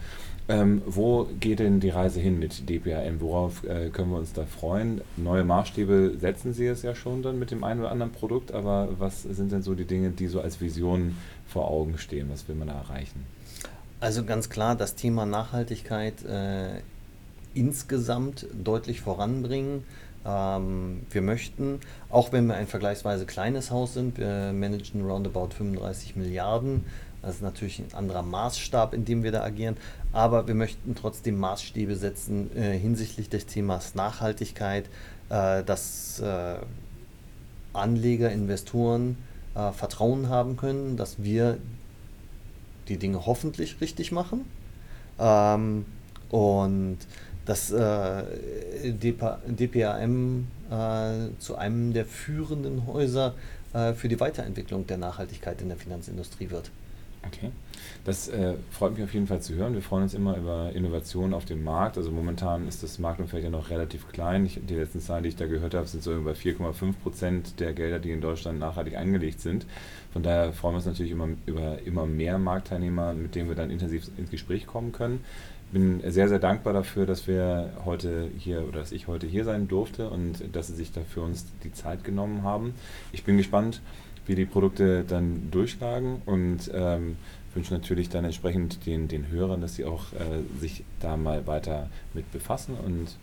Ähm, 0.49 0.81
wo 0.85 1.27
geht 1.39 1.59
denn 1.59 1.81
die 1.81 1.89
Reise 1.89 2.21
hin 2.21 2.39
mit 2.39 2.69
DPRM? 2.69 3.19
Worauf 3.19 3.65
äh, 3.65 3.89
können 3.89 4.11
wir 4.11 4.17
uns 4.17 4.31
da 4.31 4.45
freuen? 4.45 5.01
Neue 5.17 5.43
Maßstäbe 5.43 6.13
setzen 6.19 6.53
Sie 6.53 6.65
es 6.65 6.83
ja 6.83 6.95
schon 6.95 7.21
dann 7.21 7.37
mit 7.37 7.51
dem 7.51 7.65
einen 7.65 7.81
oder 7.81 7.91
anderen 7.91 8.13
Produkt, 8.13 8.53
aber 8.53 8.87
was 8.97 9.23
sind 9.23 9.51
denn 9.51 9.61
so 9.61 9.75
die 9.75 9.83
Dinge, 9.83 10.11
die 10.11 10.27
so 10.27 10.39
als 10.39 10.61
Vision 10.61 11.17
vor 11.47 11.69
Augen 11.69 11.97
stehen? 11.97 12.29
Was 12.31 12.47
will 12.47 12.55
man 12.55 12.69
da 12.69 12.75
erreichen? 12.75 13.25
Also 13.99 14.23
ganz 14.23 14.49
klar, 14.49 14.75
das 14.75 14.95
Thema 14.95 15.25
Nachhaltigkeit 15.25 16.23
äh, 16.23 16.81
insgesamt 17.53 18.45
deutlich 18.53 19.01
voranbringen. 19.01 19.83
Ähm, 20.25 21.01
wir 21.09 21.21
möchten, 21.21 21.79
auch 22.09 22.31
wenn 22.31 22.47
wir 22.47 22.55
ein 22.55 22.67
vergleichsweise 22.67 23.25
kleines 23.25 23.71
Haus 23.71 23.93
sind, 23.95 24.17
wir 24.17 24.53
managen 24.53 25.05
roundabout 25.05 25.49
35 25.57 26.15
Milliarden, 26.15 26.85
das 27.27 27.35
ist 27.35 27.41
natürlich 27.41 27.79
ein 27.79 27.93
anderer 27.93 28.21
Maßstab, 28.21 28.93
in 28.93 29.03
dem 29.03 29.21
wir 29.21 29.33
da 29.33 29.43
agieren. 29.43 29.75
Aber 30.13 30.47
wir 30.47 30.55
möchten 30.55 30.95
trotzdem 30.95 31.37
Maßstäbe 31.37 31.97
setzen 31.97 32.55
äh, 32.55 32.77
hinsichtlich 32.77 33.27
des 33.27 33.45
Themas 33.45 33.95
Nachhaltigkeit, 33.95 34.85
äh, 35.29 35.61
dass 35.63 36.21
äh, 36.21 36.55
Anleger, 37.73 38.31
Investoren 38.31 39.17
äh, 39.55 39.73
Vertrauen 39.73 40.29
haben 40.29 40.55
können, 40.55 40.95
dass 40.95 41.21
wir 41.21 41.57
die 42.87 42.95
Dinge 42.95 43.25
hoffentlich 43.25 43.81
richtig 43.81 44.13
machen. 44.13 44.45
Ähm, 45.19 45.85
und 46.29 46.99
dass 47.45 47.71
äh, 47.71 48.23
DPAM 48.93 50.47
äh, 50.71 51.39
zu 51.39 51.55
einem 51.57 51.91
der 51.91 52.05
führenden 52.05 52.87
Häuser 52.87 53.33
für 53.95 54.07
die 54.07 54.19
Weiterentwicklung 54.19 54.87
der 54.87 54.97
Nachhaltigkeit 54.97 55.61
in 55.61 55.67
der 55.67 55.77
Finanzindustrie 55.77 56.49
wird. 56.49 56.71
Okay. 57.25 57.51
Das 58.05 58.29
äh, 58.29 58.53
freut 58.71 58.93
mich 58.93 59.03
auf 59.03 59.13
jeden 59.13 59.27
Fall 59.27 59.41
zu 59.41 59.55
hören. 59.55 59.73
Wir 59.73 59.81
freuen 59.81 60.03
uns 60.03 60.13
immer 60.13 60.37
über 60.37 60.71
Innovationen 60.73 61.33
auf 61.33 61.45
dem 61.45 61.63
Markt. 61.63 61.97
Also 61.97 62.11
momentan 62.11 62.67
ist 62.67 62.83
das 62.83 62.99
Marktumfeld 62.99 63.43
ja 63.43 63.49
noch 63.49 63.69
relativ 63.69 64.07
klein. 64.07 64.45
Ich, 64.45 64.59
die 64.63 64.75
letzten 64.75 65.01
Zahlen, 65.01 65.23
die 65.23 65.29
ich 65.29 65.35
da 65.35 65.45
gehört 65.45 65.73
habe, 65.73 65.87
sind 65.87 66.03
so 66.03 66.15
über 66.15 66.31
4,5 66.31 66.93
Prozent 67.03 67.59
der 67.59 67.73
Gelder, 67.73 67.99
die 67.99 68.11
in 68.11 68.21
Deutschland 68.21 68.59
nachhaltig 68.59 68.97
angelegt 68.97 69.41
sind. 69.41 69.65
Von 70.13 70.23
daher 70.23 70.53
freuen 70.53 70.73
wir 70.73 70.77
uns 70.77 70.85
natürlich 70.85 71.11
immer 71.11 71.27
über 71.45 71.79
immer 71.85 72.05
mehr 72.05 72.37
Marktteilnehmer, 72.37 73.13
mit 73.13 73.35
denen 73.35 73.49
wir 73.49 73.55
dann 73.55 73.71
intensiv 73.71 74.09
ins 74.17 74.31
Gespräch 74.31 74.65
kommen 74.65 74.93
können. 74.93 75.23
Ich 75.67 75.73
bin 75.73 76.01
sehr, 76.09 76.29
sehr 76.29 76.39
dankbar 76.39 76.71
dafür, 76.71 77.05
dass 77.05 77.27
wir 77.27 77.73
heute 77.83 78.31
hier 78.37 78.65
oder 78.65 78.79
dass 78.79 78.93
ich 78.93 79.07
heute 79.07 79.27
hier 79.27 79.43
sein 79.43 79.67
durfte 79.67 80.09
und 80.09 80.55
dass 80.55 80.67
Sie 80.67 80.75
sich 80.75 80.93
dafür 80.93 81.23
uns 81.23 81.45
die 81.65 81.73
Zeit 81.73 82.05
genommen 82.05 82.43
haben. 82.43 82.73
Ich 83.11 83.25
bin 83.25 83.35
gespannt, 83.35 83.81
wie 84.27 84.35
die 84.35 84.45
Produkte 84.45 85.03
dann 85.03 85.49
durchschlagen 85.51 86.21
und 86.25 86.69
ähm, 86.73 87.17
wünsche 87.53 87.73
natürlich 87.73 88.09
dann 88.09 88.25
entsprechend 88.25 88.85
den, 88.85 89.07
den 89.07 89.29
Hörern, 89.29 89.61
dass 89.61 89.75
sie 89.75 89.85
auch 89.85 90.13
äh, 90.13 90.59
sich 90.59 90.83
da 90.99 91.17
mal 91.17 91.47
weiter 91.47 91.89
mit 92.13 92.31
befassen 92.31 92.75
und 92.75 93.17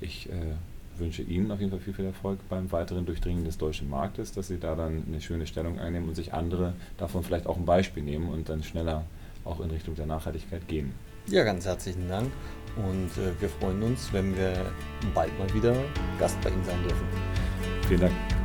ich 0.00 0.28
äh, 0.30 0.54
wünsche 0.98 1.22
Ihnen 1.22 1.50
auf 1.50 1.60
jeden 1.60 1.70
Fall 1.70 1.80
viel, 1.80 1.94
viel 1.94 2.04
Erfolg 2.04 2.40
beim 2.48 2.70
weiteren 2.72 3.06
Durchdringen 3.06 3.44
des 3.44 3.58
deutschen 3.58 3.88
Marktes, 3.88 4.32
dass 4.32 4.48
Sie 4.48 4.58
da 4.58 4.74
dann 4.74 5.04
eine 5.06 5.20
schöne 5.20 5.46
Stellung 5.46 5.78
einnehmen 5.78 6.08
und 6.08 6.14
sich 6.14 6.34
andere 6.34 6.74
davon 6.96 7.22
vielleicht 7.22 7.46
auch 7.46 7.56
ein 7.56 7.64
Beispiel 7.64 8.02
nehmen 8.02 8.28
und 8.28 8.48
dann 8.48 8.62
schneller 8.62 9.04
auch 9.44 9.60
in 9.60 9.70
Richtung 9.70 9.94
der 9.94 10.06
Nachhaltigkeit 10.06 10.66
gehen. 10.68 10.92
Ja, 11.26 11.44
ganz 11.44 11.66
herzlichen 11.66 12.08
Dank 12.08 12.30
und 12.76 13.10
äh, 13.22 13.40
wir 13.40 13.48
freuen 13.48 13.82
uns, 13.82 14.12
wenn 14.12 14.36
wir 14.36 14.52
bald 15.14 15.36
mal 15.38 15.52
wieder 15.54 15.74
Gast 16.18 16.40
bei 16.40 16.50
Ihnen 16.50 16.64
sein 16.64 16.82
dürfen. 16.82 17.06
Vielen 17.86 18.00
Dank. 18.00 18.37